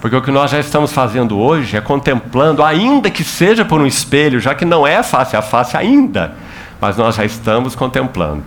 Porque 0.00 0.16
o 0.16 0.22
que 0.22 0.30
nós 0.30 0.50
já 0.50 0.58
estamos 0.58 0.92
fazendo 0.92 1.38
hoje 1.38 1.76
é 1.76 1.80
contemplando, 1.80 2.62
ainda 2.62 3.10
que 3.10 3.22
seja 3.22 3.64
por 3.64 3.80
um 3.80 3.86
espelho, 3.86 4.40
já 4.40 4.54
que 4.54 4.64
não 4.64 4.86
é 4.86 5.02
face 5.02 5.36
a 5.36 5.42
face 5.42 5.76
ainda, 5.76 6.34
mas 6.80 6.96
nós 6.96 7.16
já 7.16 7.24
estamos 7.24 7.74
contemplando, 7.74 8.44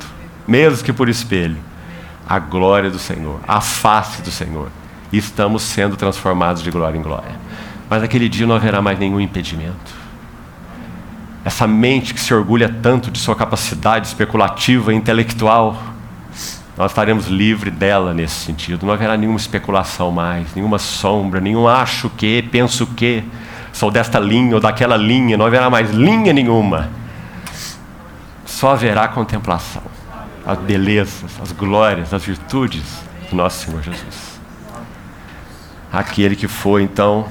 mesmo 0.47 0.83
que 0.83 0.93
por 0.93 1.09
espelho, 1.09 1.57
a 2.27 2.39
glória 2.39 2.89
do 2.89 2.99
Senhor, 2.99 3.39
a 3.47 3.61
face 3.61 4.21
do 4.21 4.31
Senhor. 4.31 4.69
E 5.11 5.17
estamos 5.17 5.63
sendo 5.63 5.95
transformados 5.95 6.63
de 6.63 6.71
glória 6.71 6.97
em 6.97 7.01
glória. 7.01 7.35
Mas 7.89 8.01
naquele 8.01 8.27
dia 8.27 8.47
não 8.47 8.55
haverá 8.55 8.81
mais 8.81 8.97
nenhum 8.97 9.19
impedimento 9.19 10.03
essa 11.45 11.67
mente 11.67 12.13
que 12.13 12.19
se 12.19 12.33
orgulha 12.33 12.69
tanto 12.69 13.11
de 13.11 13.19
sua 13.19 13.35
capacidade 13.35 14.07
especulativa 14.07 14.93
e 14.93 14.95
intelectual, 14.95 15.77
nós 16.77 16.91
estaremos 16.91 17.27
livres 17.27 17.73
dela 17.73 18.13
nesse 18.13 18.35
sentido. 18.35 18.85
Não 18.85 18.93
haverá 18.93 19.17
nenhuma 19.17 19.37
especulação 19.37 20.09
mais, 20.09 20.55
nenhuma 20.55 20.79
sombra, 20.79 21.41
nenhum 21.41 21.67
acho 21.67 22.09
que, 22.11 22.41
penso 22.43 22.87
que, 22.87 23.23
sou 23.73 23.91
desta 23.91 24.19
linha 24.19 24.55
ou 24.55 24.61
daquela 24.61 24.95
linha, 24.95 25.35
não 25.35 25.45
haverá 25.45 25.69
mais 25.69 25.91
linha 25.91 26.31
nenhuma. 26.31 26.89
Só 28.45 28.71
haverá 28.71 29.07
contemplação, 29.09 29.83
as 30.45 30.57
belezas, 30.59 31.39
as 31.41 31.51
glórias, 31.51 32.13
as 32.13 32.23
virtudes 32.23 32.83
do 33.29 33.35
nosso 33.35 33.65
Senhor 33.65 33.81
Jesus. 33.81 34.39
Aquele 35.91 36.35
que 36.35 36.47
foi 36.47 36.83
então 36.83 37.27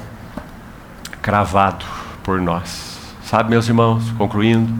cravado 1.20 1.85
por 2.22 2.40
nós 2.40 2.92
Sabe, 3.33 3.48
meus 3.48 3.66
irmãos, 3.66 4.11
concluindo, 4.18 4.70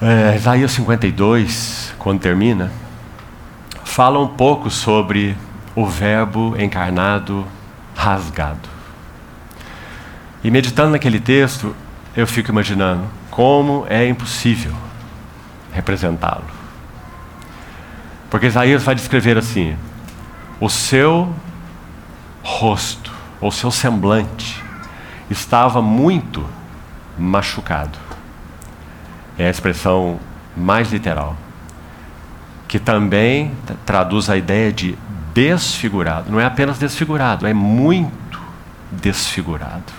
é, 0.00 0.34
Isaías 0.34 0.72
52, 0.72 1.92
quando 1.98 2.20
termina, 2.20 2.72
fala 3.84 4.18
um 4.18 4.28
pouco 4.28 4.70
sobre 4.70 5.36
o 5.74 5.84
Verbo 5.84 6.56
encarnado 6.58 7.46
rasgado. 7.94 8.66
E 10.42 10.50
meditando 10.50 10.92
naquele 10.92 11.20
texto, 11.20 11.76
eu 12.16 12.26
fico 12.26 12.50
imaginando 12.50 13.04
como 13.30 13.84
é 13.90 14.08
impossível 14.08 14.72
representá-lo. 15.74 16.55
Porque 18.30 18.46
Isaías 18.46 18.82
vai 18.82 18.94
descrever 18.94 19.38
assim: 19.38 19.76
o 20.60 20.68
seu 20.68 21.32
rosto, 22.42 23.12
ou 23.40 23.50
seu 23.50 23.70
semblante, 23.70 24.62
estava 25.30 25.82
muito 25.82 26.46
machucado. 27.18 27.98
É 29.38 29.46
a 29.46 29.50
expressão 29.50 30.18
mais 30.56 30.90
literal, 30.90 31.36
que 32.66 32.78
também 32.78 33.52
traduz 33.84 34.30
a 34.30 34.36
ideia 34.36 34.72
de 34.72 34.96
desfigurado. 35.34 36.30
Não 36.30 36.40
é 36.40 36.46
apenas 36.46 36.78
desfigurado, 36.78 37.46
é 37.46 37.52
muito 37.52 38.40
desfigurado. 38.90 39.92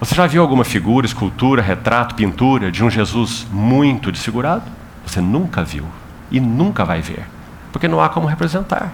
Você 0.00 0.14
já 0.14 0.26
viu 0.26 0.42
alguma 0.42 0.64
figura, 0.64 1.06
escultura, 1.06 1.60
retrato, 1.60 2.14
pintura 2.14 2.70
de 2.70 2.84
um 2.84 2.90
Jesus 2.90 3.46
muito 3.50 4.12
desfigurado? 4.12 4.64
Você 5.04 5.20
nunca 5.20 5.64
viu 5.64 5.84
e 6.30 6.40
nunca 6.40 6.84
vai 6.84 7.00
ver, 7.00 7.24
porque 7.72 7.88
não 7.88 8.00
há 8.00 8.08
como 8.08 8.26
representar. 8.26 8.92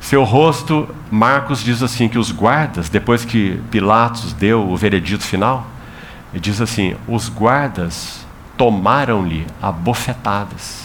Seu 0.00 0.24
rosto, 0.24 0.88
Marcos 1.10 1.62
diz 1.62 1.82
assim 1.82 2.08
que 2.08 2.18
os 2.18 2.32
guardas, 2.32 2.88
depois 2.88 3.24
que 3.24 3.62
Pilatos 3.70 4.32
deu 4.32 4.68
o 4.68 4.76
veredito 4.76 5.22
final, 5.22 5.66
ele 6.32 6.40
diz 6.40 6.60
assim: 6.60 6.96
os 7.06 7.28
guardas 7.28 8.26
tomaram-lhe 8.56 9.46
a 9.60 9.70
bofetadas. 9.70 10.82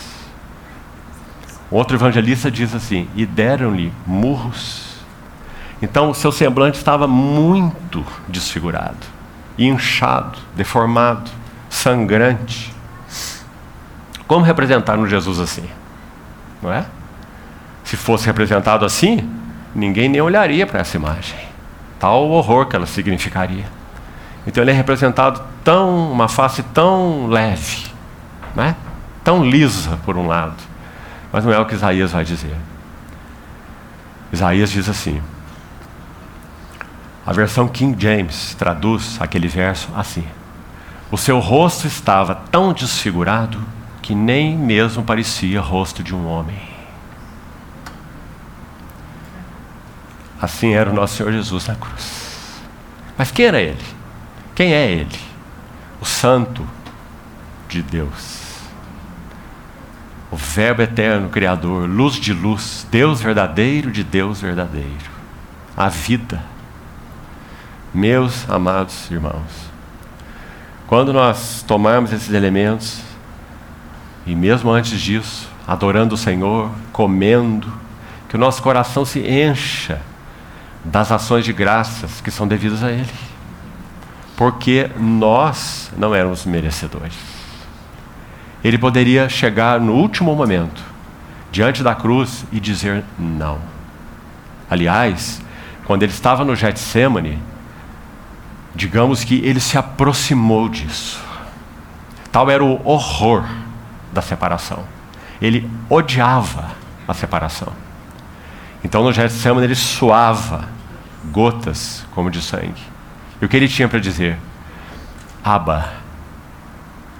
Outro 1.71 1.97
evangelista 1.97 2.51
diz 2.51 2.75
assim: 2.75 3.09
e 3.15 3.25
deram-lhe 3.25 3.91
murros. 4.05 4.97
Então, 5.81 6.13
seu 6.13 6.31
semblante 6.31 6.77
estava 6.77 7.07
muito 7.07 8.05
desfigurado, 8.27 9.05
inchado, 9.57 10.37
deformado, 10.55 11.29
sangrante. 11.69 12.73
Como 14.27 14.43
representar 14.43 14.99
um 14.99 15.07
Jesus 15.07 15.39
assim? 15.39 15.67
Não 16.61 16.71
é? 16.71 16.85
Se 17.83 17.95
fosse 17.95 18.25
representado 18.25 18.83
assim, 18.83 19.29
ninguém 19.73 20.09
nem 20.09 20.19
olharia 20.19 20.67
para 20.67 20.81
essa 20.81 20.97
imagem. 20.97 21.39
Tal 21.97 22.29
horror 22.29 22.65
que 22.65 22.75
ela 22.75 22.85
significaria. 22.85 23.65
Então 24.45 24.61
ele 24.63 24.71
é 24.71 24.73
representado 24.73 25.41
tão, 25.63 26.11
uma 26.11 26.27
face 26.27 26.61
tão 26.63 27.27
leve, 27.27 27.85
né? 28.55 28.75
tão 29.23 29.43
lisa 29.43 29.97
por 30.05 30.17
um 30.17 30.27
lado. 30.27 30.55
Mas 31.31 31.43
não 31.43 31.51
é 31.51 31.59
o 31.59 31.65
que 31.65 31.75
Isaías 31.75 32.11
vai 32.11 32.23
dizer. 32.23 32.55
Isaías 34.31 34.71
diz 34.71 34.87
assim. 34.87 35.21
A 37.25 37.33
versão 37.33 37.67
King 37.67 38.01
James 38.01 38.55
traduz 38.55 39.17
aquele 39.19 39.49
verso 39.49 39.89
assim: 39.95 40.25
O 41.11 41.17
seu 41.17 41.39
rosto 41.39 41.87
estava 41.87 42.35
tão 42.35 42.71
desfigurado 42.71 43.59
que 44.07 44.15
nem 44.15 44.57
mesmo 44.57 45.03
parecia 45.03 45.59
rosto 45.59 46.01
de 46.01 46.15
um 46.15 46.25
homem. 46.29 46.57
Assim 50.41 50.73
era 50.75 50.89
o 50.89 50.93
nosso 50.93 51.17
Senhor 51.17 51.33
Jesus 51.33 51.67
na 51.67 51.75
cruz. 51.75 52.61
Mas 53.17 53.31
quem 53.31 53.47
era 53.47 53.59
ele? 53.59 53.83
Quem 54.55 54.71
é 54.71 54.89
ele? 54.89 55.19
O 55.99 56.05
Santo 56.05 56.65
de 57.67 57.81
Deus. 57.81 58.61
O 60.31 60.37
Verbo 60.37 60.83
eterno, 60.83 61.27
Criador, 61.27 61.89
luz 61.89 62.15
de 62.15 62.31
luz, 62.31 62.87
Deus 62.89 63.19
verdadeiro 63.19 63.91
de 63.91 64.05
Deus 64.05 64.39
verdadeiro. 64.39 65.11
A 65.75 65.89
vida. 65.89 66.41
Meus 67.93 68.49
amados 68.49 69.11
irmãos, 69.11 69.69
quando 70.87 71.11
nós 71.11 71.61
tomarmos 71.67 72.13
esses 72.13 72.33
elementos, 72.33 73.05
e 74.27 74.35
mesmo 74.35 74.69
antes 74.69 74.99
disso, 74.99 75.49
adorando 75.65 76.15
o 76.15 76.17
Senhor, 76.17 76.69
comendo, 76.91 77.71
que 78.27 78.35
o 78.35 78.39
nosso 78.39 78.61
coração 78.61 79.05
se 79.05 79.19
encha 79.21 80.01
das 80.83 81.13
ações 81.13 81.45
de 81.45 81.53
graças 81.53 82.19
que 82.19 82.29
são 82.29 82.45
devidas 82.45 82.83
a 82.83 82.91
Ele. 82.91 83.07
Porque 84.35 84.91
nós 84.99 85.89
não 85.97 86.13
éramos 86.13 86.45
merecedores. 86.45 87.15
ele 88.63 88.77
poderia 88.77 89.29
chegar 89.29 89.79
no 89.79 89.93
último 89.93 90.35
momento, 90.35 90.83
diante 91.49 91.81
da 91.81 91.95
cruz, 91.95 92.43
e 92.51 92.59
dizer 92.59 93.05
não. 93.17 93.59
Aliás, 94.69 95.41
quando 95.85 96.03
ele 96.03 96.11
estava 96.11 96.43
no 96.43 96.53
Getsemane, 96.53 97.39
digamos 98.75 99.23
que 99.23 99.35
ele 99.35 99.61
se 99.61 99.77
aproximou 99.77 100.67
disso. 100.67 101.21
Tal 102.29 102.49
era 102.51 102.63
o 102.63 102.85
horror 102.85 103.45
da 104.11 104.21
separação. 104.21 104.83
Ele 105.41 105.69
odiava 105.89 106.71
a 107.07 107.13
separação. 107.13 107.71
Então 108.83 109.03
no 109.03 109.11
Getsemane 109.11 109.65
ele 109.65 109.75
suava 109.75 110.67
gotas 111.31 112.05
como 112.13 112.31
de 112.31 112.41
sangue. 112.41 112.81
E 113.41 113.45
o 113.45 113.49
que 113.49 113.55
ele 113.57 113.67
tinha 113.67 113.87
para 113.87 113.99
dizer? 113.99 114.37
Aba, 115.43 115.93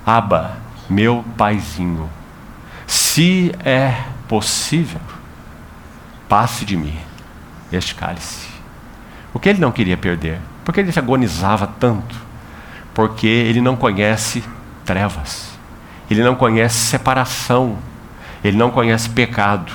Aba, 0.05 0.57
meu 0.89 1.23
paizinho, 1.37 2.09
se 2.85 3.53
é 3.63 4.05
possível, 4.27 5.01
passe 6.29 6.63
de 6.63 6.77
mim 6.77 6.97
este 7.71 7.93
cálice. 7.93 8.47
O 9.33 9.39
que 9.39 9.49
ele 9.49 9.59
não 9.59 9.71
queria 9.71 9.97
perder? 9.97 10.39
Porque 10.63 10.79
ele 10.79 10.91
se 10.91 10.99
agonizava 10.99 11.67
tanto? 11.67 12.15
Porque 12.93 13.27
ele 13.27 13.59
não 13.59 13.75
conhece 13.75 14.43
trevas, 14.85 15.56
ele 16.09 16.23
não 16.23 16.35
conhece 16.35 16.77
separação, 16.77 17.77
ele 18.43 18.57
não 18.57 18.71
conhece 18.71 19.09
pecado, 19.09 19.73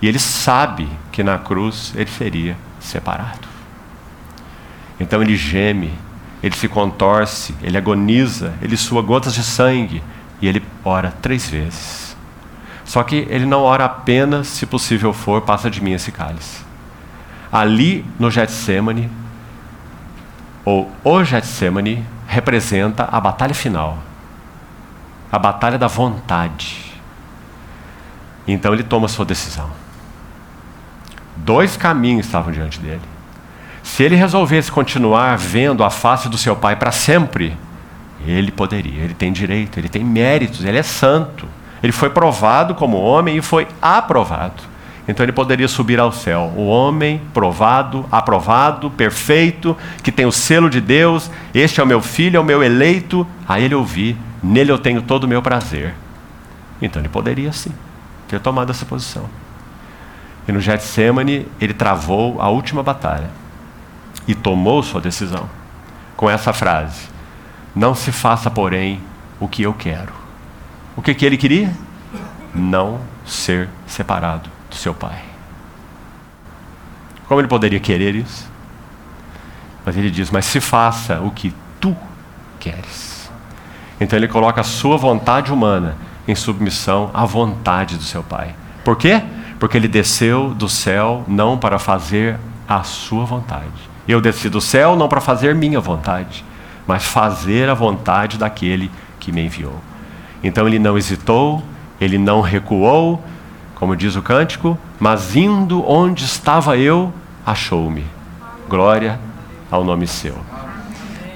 e 0.00 0.08
ele 0.08 0.18
sabe 0.18 0.88
que 1.12 1.22
na 1.22 1.38
cruz 1.38 1.92
ele 1.96 2.10
seria 2.10 2.56
separado. 2.80 3.48
Então 4.98 5.22
ele 5.22 5.36
geme, 5.36 5.92
ele 6.42 6.54
se 6.54 6.68
contorce, 6.68 7.54
ele 7.62 7.76
agoniza, 7.76 8.54
ele 8.60 8.76
sua 8.76 9.02
gotas 9.02 9.34
de 9.34 9.42
sangue 9.42 10.02
e 10.40 10.46
ele 10.46 10.62
ora 10.84 11.12
três 11.22 11.48
vezes. 11.48 12.14
Só 12.84 13.02
que 13.02 13.26
ele 13.30 13.46
não 13.46 13.62
ora 13.62 13.86
apenas, 13.86 14.46
se 14.48 14.66
possível 14.66 15.12
for, 15.12 15.40
passa 15.40 15.70
de 15.70 15.82
mim 15.82 15.92
esse 15.92 16.12
cálice. 16.12 16.60
Ali 17.50 18.04
no 18.18 18.30
Getsemane, 18.30 19.10
ou 20.64 20.90
o 21.02 21.24
Getsemane, 21.24 22.04
representa 22.26 23.08
a 23.10 23.20
batalha 23.20 23.54
final, 23.54 23.98
a 25.34 25.38
batalha 25.38 25.76
da 25.76 25.88
vontade. 25.88 26.92
Então 28.46 28.72
ele 28.72 28.84
toma 28.84 29.08
sua 29.08 29.24
decisão. 29.24 29.68
Dois 31.34 31.76
caminhos 31.76 32.26
estavam 32.26 32.52
diante 32.52 32.78
dele. 32.78 33.02
Se 33.82 34.04
ele 34.04 34.14
resolvesse 34.14 34.70
continuar 34.70 35.36
vendo 35.36 35.82
a 35.82 35.90
face 35.90 36.28
do 36.28 36.38
seu 36.38 36.54
pai 36.54 36.76
para 36.76 36.92
sempre, 36.92 37.56
ele 38.24 38.52
poderia, 38.52 39.02
ele 39.02 39.14
tem 39.14 39.32
direito, 39.32 39.76
ele 39.76 39.88
tem 39.88 40.04
méritos, 40.04 40.64
ele 40.64 40.78
é 40.78 40.84
santo. 40.84 41.48
Ele 41.82 41.92
foi 41.92 42.10
provado 42.10 42.72
como 42.76 42.96
homem 42.96 43.38
e 43.38 43.42
foi 43.42 43.66
aprovado. 43.82 44.62
Então 45.06 45.24
ele 45.24 45.32
poderia 45.32 45.68
subir 45.68 46.00
ao 46.00 46.10
céu. 46.10 46.52
O 46.56 46.66
homem 46.66 47.20
provado, 47.32 48.06
aprovado, 48.10 48.90
perfeito, 48.90 49.76
que 50.02 50.10
tem 50.10 50.24
o 50.24 50.32
selo 50.32 50.70
de 50.70 50.80
Deus, 50.80 51.30
este 51.52 51.80
é 51.80 51.82
o 51.82 51.86
meu 51.86 52.00
filho, 52.00 52.38
é 52.38 52.40
o 52.40 52.44
meu 52.44 52.62
eleito. 52.62 53.26
A 53.46 53.60
ele 53.60 53.74
ouvi, 53.74 54.16
nele 54.42 54.72
eu 54.72 54.78
tenho 54.78 55.02
todo 55.02 55.24
o 55.24 55.28
meu 55.28 55.42
prazer. 55.42 55.94
Então 56.80 57.00
ele 57.00 57.08
poderia 57.08 57.52
sim 57.52 57.72
ter 58.26 58.40
tomado 58.40 58.70
essa 58.70 58.86
posição. 58.86 59.28
E 60.48 60.52
no 60.52 60.60
Getsemane 60.60 61.46
ele 61.60 61.74
travou 61.74 62.40
a 62.40 62.48
última 62.48 62.82
batalha 62.82 63.30
e 64.26 64.34
tomou 64.34 64.82
sua 64.82 65.00
decisão 65.02 65.48
com 66.16 66.30
essa 66.30 66.52
frase: 66.52 67.08
Não 67.74 67.94
se 67.94 68.10
faça, 68.10 68.50
porém, 68.50 69.00
o 69.38 69.46
que 69.46 69.62
eu 69.62 69.74
quero. 69.74 70.12
O 70.96 71.02
que, 71.02 71.14
que 71.14 71.26
ele 71.26 71.36
queria? 71.36 71.70
Não 72.54 73.00
ser 73.26 73.68
separado 73.86 74.53
seu 74.74 74.94
pai. 74.94 75.22
Como 77.26 77.40
ele 77.40 77.48
poderia 77.48 77.80
querer 77.80 78.14
isso? 78.14 78.48
Mas 79.84 79.96
ele 79.96 80.10
diz: 80.10 80.30
Mas 80.30 80.44
se 80.44 80.60
faça 80.60 81.20
o 81.20 81.30
que 81.30 81.54
tu 81.80 81.96
queres. 82.60 83.30
Então 84.00 84.18
ele 84.18 84.28
coloca 84.28 84.60
a 84.60 84.64
sua 84.64 84.96
vontade 84.96 85.52
humana 85.52 85.96
em 86.26 86.34
submissão 86.34 87.10
à 87.14 87.24
vontade 87.24 87.96
do 87.96 88.02
seu 88.02 88.22
pai. 88.22 88.54
Por 88.84 88.96
quê? 88.96 89.22
Porque 89.58 89.76
ele 89.76 89.88
desceu 89.88 90.54
do 90.54 90.68
céu 90.68 91.24
não 91.28 91.56
para 91.56 91.78
fazer 91.78 92.38
a 92.68 92.82
sua 92.82 93.24
vontade, 93.24 93.90
eu 94.08 94.20
desci 94.20 94.48
do 94.48 94.60
céu 94.60 94.96
não 94.96 95.08
para 95.08 95.20
fazer 95.20 95.54
minha 95.54 95.80
vontade, 95.80 96.44
mas 96.86 97.04
fazer 97.04 97.68
a 97.68 97.74
vontade 97.74 98.38
daquele 98.38 98.90
que 99.18 99.32
me 99.32 99.44
enviou. 99.44 99.80
Então 100.42 100.66
ele 100.66 100.78
não 100.78 100.98
hesitou, 100.98 101.62
ele 102.00 102.18
não 102.18 102.40
recuou, 102.40 103.22
como 103.84 103.94
diz 103.94 104.16
o 104.16 104.22
cântico, 104.22 104.78
mas 104.98 105.36
indo 105.36 105.86
onde 105.86 106.24
estava 106.24 106.74
eu, 106.74 107.12
achou-me. 107.44 108.06
Glória 108.66 109.20
ao 109.70 109.84
nome 109.84 110.06
seu. 110.06 110.34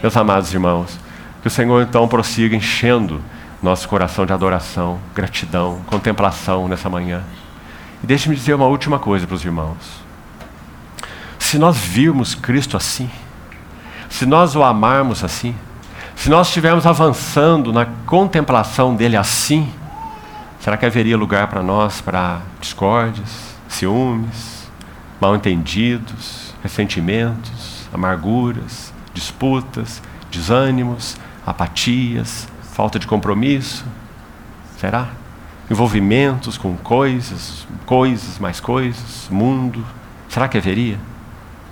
Meus 0.00 0.16
amados 0.16 0.54
irmãos, 0.54 0.98
que 1.42 1.48
o 1.48 1.50
Senhor 1.50 1.82
então 1.82 2.08
prossiga 2.08 2.56
enchendo 2.56 3.20
nosso 3.62 3.86
coração 3.86 4.24
de 4.24 4.32
adoração, 4.32 4.98
gratidão, 5.14 5.80
contemplação 5.88 6.68
nessa 6.68 6.88
manhã. 6.88 7.22
E 8.02 8.06
deixe-me 8.06 8.34
dizer 8.34 8.54
uma 8.54 8.64
última 8.64 8.98
coisa 8.98 9.26
para 9.26 9.36
os 9.36 9.44
irmãos 9.44 10.08
se 11.38 11.58
nós 11.58 11.76
virmos 11.76 12.34
Cristo 12.34 12.78
assim, 12.78 13.10
se 14.08 14.24
nós 14.24 14.56
o 14.56 14.62
amarmos 14.62 15.22
assim, 15.22 15.54
se 16.16 16.30
nós 16.30 16.46
estivermos 16.46 16.86
avançando 16.86 17.74
na 17.74 17.84
contemplação 18.06 18.96
dele 18.96 19.18
assim, 19.18 19.70
será 20.60 20.76
que 20.76 20.86
haveria 20.86 21.16
lugar 21.16 21.48
para 21.48 21.62
nós 21.62 22.00
para 22.00 22.42
discórdias, 22.60 23.54
ciúmes, 23.68 24.68
mal-entendidos, 25.20 26.54
ressentimentos, 26.62 27.88
amarguras, 27.92 28.92
disputas, 29.12 30.02
desânimos, 30.30 31.16
apatias, 31.46 32.48
falta 32.72 32.98
de 32.98 33.06
compromisso? 33.06 33.84
Será? 34.78 35.08
Envolvimentos 35.70 36.56
com 36.56 36.76
coisas, 36.76 37.66
coisas, 37.84 38.38
mais 38.38 38.60
coisas, 38.60 39.28
mundo. 39.30 39.84
Será 40.28 40.48
que 40.48 40.56
haveria? 40.56 40.98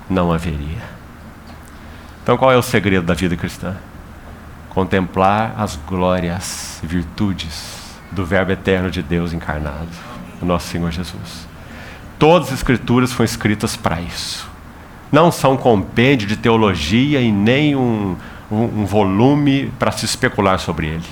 não 0.09 0.33
haveria. 0.33 0.83
Então, 2.23 2.37
qual 2.37 2.53
é 2.53 2.57
o 2.57 2.63
segredo 2.63 3.07
da 3.07 3.15
vida 3.15 3.37
cristã? 3.37 3.77
Contemplar 4.71 5.55
as 5.57 5.77
glórias 5.77 6.81
e 6.83 6.87
virtudes 6.87 7.86
do 8.11 8.25
Verbo 8.25 8.53
eterno 8.53 8.91
de 8.91 9.03
Deus 9.03 9.33
encarnado, 9.33 9.89
o 10.41 10.45
nosso 10.45 10.69
Senhor 10.69 10.91
Jesus. 10.91 11.47
Todas 12.19 12.49
as 12.49 12.55
Escrituras 12.55 13.13
foram 13.13 13.25
escritas 13.25 13.77
para 13.77 14.01
isso. 14.01 14.49
Não 15.13 15.31
são 15.31 15.53
um 15.53 15.57
compêndio 15.57 16.27
de 16.27 16.37
teologia 16.37 17.21
e 17.21 17.31
nem 17.31 17.77
um, 17.77 18.17
um, 18.51 18.63
um 18.81 18.87
volume 18.87 19.73
para 19.79 19.93
se 19.93 20.05
especular 20.05 20.59
sobre 20.59 20.89
ele. 20.89 21.07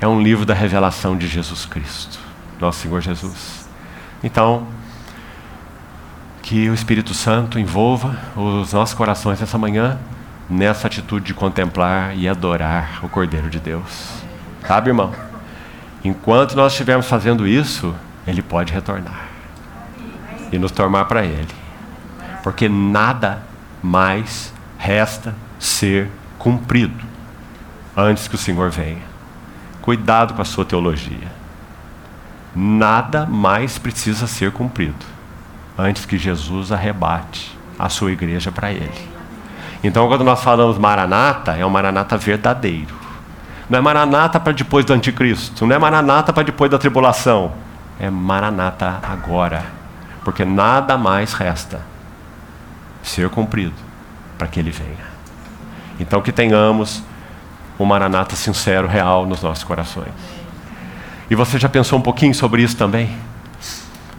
É 0.00 0.06
um 0.06 0.22
livro 0.22 0.44
da 0.44 0.54
revelação 0.54 1.16
de 1.16 1.26
Jesus 1.26 1.66
Cristo, 1.66 2.18
nosso 2.60 2.80
Senhor 2.80 3.00
Jesus. 3.00 3.68
Então, 4.22 4.66
que 6.42 6.68
o 6.70 6.74
Espírito 6.74 7.14
Santo 7.14 7.58
envolva 7.58 8.16
os 8.36 8.72
nossos 8.72 8.94
corações 8.94 9.42
essa 9.42 9.58
manhã 9.58 9.98
nessa 10.48 10.86
atitude 10.86 11.26
de 11.26 11.34
contemplar 11.34 12.16
e 12.16 12.28
adorar 12.28 13.00
o 13.04 13.08
Cordeiro 13.08 13.50
de 13.50 13.60
Deus. 13.60 14.22
Sabe, 14.66 14.90
irmão? 14.90 15.27
Enquanto 16.04 16.56
nós 16.56 16.72
estivermos 16.72 17.06
fazendo 17.06 17.46
isso, 17.46 17.94
Ele 18.26 18.42
pode 18.42 18.72
retornar 18.72 19.28
e 20.52 20.58
nos 20.58 20.70
tomar 20.70 21.04
para 21.06 21.24
Ele. 21.24 21.48
Porque 22.42 22.68
nada 22.68 23.42
mais 23.82 24.52
resta 24.78 25.34
ser 25.58 26.08
cumprido 26.38 27.04
antes 27.96 28.28
que 28.28 28.36
o 28.36 28.38
Senhor 28.38 28.70
venha. 28.70 29.02
Cuidado 29.82 30.34
com 30.34 30.42
a 30.42 30.44
sua 30.44 30.64
teologia. 30.64 31.38
Nada 32.54 33.26
mais 33.26 33.78
precisa 33.78 34.26
ser 34.26 34.52
cumprido 34.52 35.04
antes 35.76 36.04
que 36.04 36.18
Jesus 36.18 36.72
arrebate 36.72 37.56
a 37.78 37.88
sua 37.88 38.10
igreja 38.10 38.50
para 38.50 38.72
ele. 38.72 39.08
Então, 39.82 40.08
quando 40.08 40.24
nós 40.24 40.42
falamos 40.42 40.76
maranata, 40.76 41.56
é 41.56 41.64
um 41.64 41.70
maranata 41.70 42.16
verdadeiro. 42.16 42.94
Não 43.68 43.78
é 43.78 43.82
maranata 43.82 44.40
para 44.40 44.52
depois 44.52 44.84
do 44.84 44.92
anticristo, 44.92 45.66
não 45.66 45.76
é 45.76 45.78
maranata 45.78 46.32
para 46.32 46.42
depois 46.42 46.70
da 46.70 46.78
tribulação. 46.78 47.52
É 48.00 48.08
maranata 48.08 49.00
agora. 49.02 49.62
Porque 50.24 50.44
nada 50.44 50.96
mais 50.96 51.32
resta 51.32 51.80
ser 53.02 53.28
cumprido 53.28 53.74
para 54.36 54.46
que 54.46 54.60
ele 54.60 54.70
venha. 54.70 55.08
Então, 56.00 56.22
que 56.22 56.30
tenhamos 56.30 57.02
um 57.78 57.84
maranata 57.84 58.36
sincero, 58.36 58.86
real 58.86 59.26
nos 59.26 59.42
nossos 59.42 59.64
corações. 59.64 60.12
E 61.30 61.34
você 61.34 61.58
já 61.58 61.68
pensou 61.68 61.98
um 61.98 62.02
pouquinho 62.02 62.34
sobre 62.34 62.62
isso 62.62 62.76
também? 62.76 63.10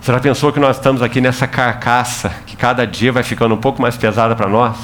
Você 0.01 0.11
já 0.11 0.19
pensou 0.19 0.51
que 0.51 0.59
nós 0.59 0.77
estamos 0.77 1.01
aqui 1.01 1.19
nessa 1.19 1.47
carcaça 1.47 2.29
que 2.45 2.55
cada 2.55 2.85
dia 2.85 3.11
vai 3.11 3.23
ficando 3.23 3.55
um 3.55 3.57
pouco 3.57 3.81
mais 3.81 3.97
pesada 3.97 4.35
para 4.35 4.47
nós? 4.47 4.77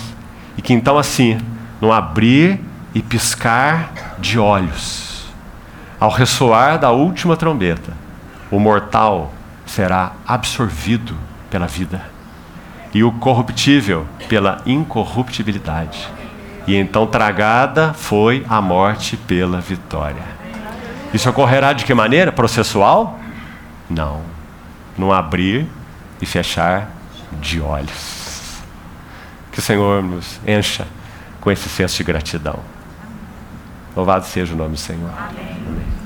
E 0.58 0.62
que 0.62 0.74
então, 0.74 0.98
assim, 0.98 1.38
no 1.80 1.92
abrir 1.92 2.60
e 2.96 3.02
piscar 3.02 4.16
de 4.18 4.40
olhos, 4.40 5.14
Ao 6.00 6.10
ressoar 6.10 6.78
da 6.78 6.92
última 6.92 7.38
trombeta, 7.38 7.94
o 8.52 8.60
mortal 8.60 9.34
será 9.66 10.12
absorvido 10.28 11.16
pela 11.50 11.68
vida 11.68 12.02
e 12.94 13.02
o 13.04 13.12
corruptível 13.14 14.06
pela 14.28 14.62
incorruptibilidade. 14.66 16.08
E 16.68 16.76
então 16.76 17.08
tragada 17.08 17.94
foi 17.94 18.46
a 18.50 18.62
morte 18.62 19.16
pela 19.16 19.62
vitória. 19.62 20.24
Isso 21.14 21.30
ocorrerá 21.30 21.72
de 21.72 21.86
que 21.86 21.94
maneira? 21.94 22.32
Processual? 22.32 23.18
Não. 23.90 24.22
No 24.98 25.14
abrir 25.14 25.66
e 26.22 26.26
fechar 26.26 26.90
de 27.42 27.62
olhos. 27.62 28.62
Que 29.52 29.60
o 29.60 29.62
Senhor 29.62 30.04
nos 30.04 30.40
encha 30.46 30.86
com 31.40 31.50
esse 31.50 31.70
senso 31.70 31.98
de 31.98 32.04
gratidão. 32.04 32.75
Louvado 33.96 34.26
seja 34.26 34.54
o 34.54 34.58
nome 34.58 34.72
do 34.72 34.78
Senhor. 34.78 35.10
Amém. 35.18 35.58
Amém. 35.68 36.05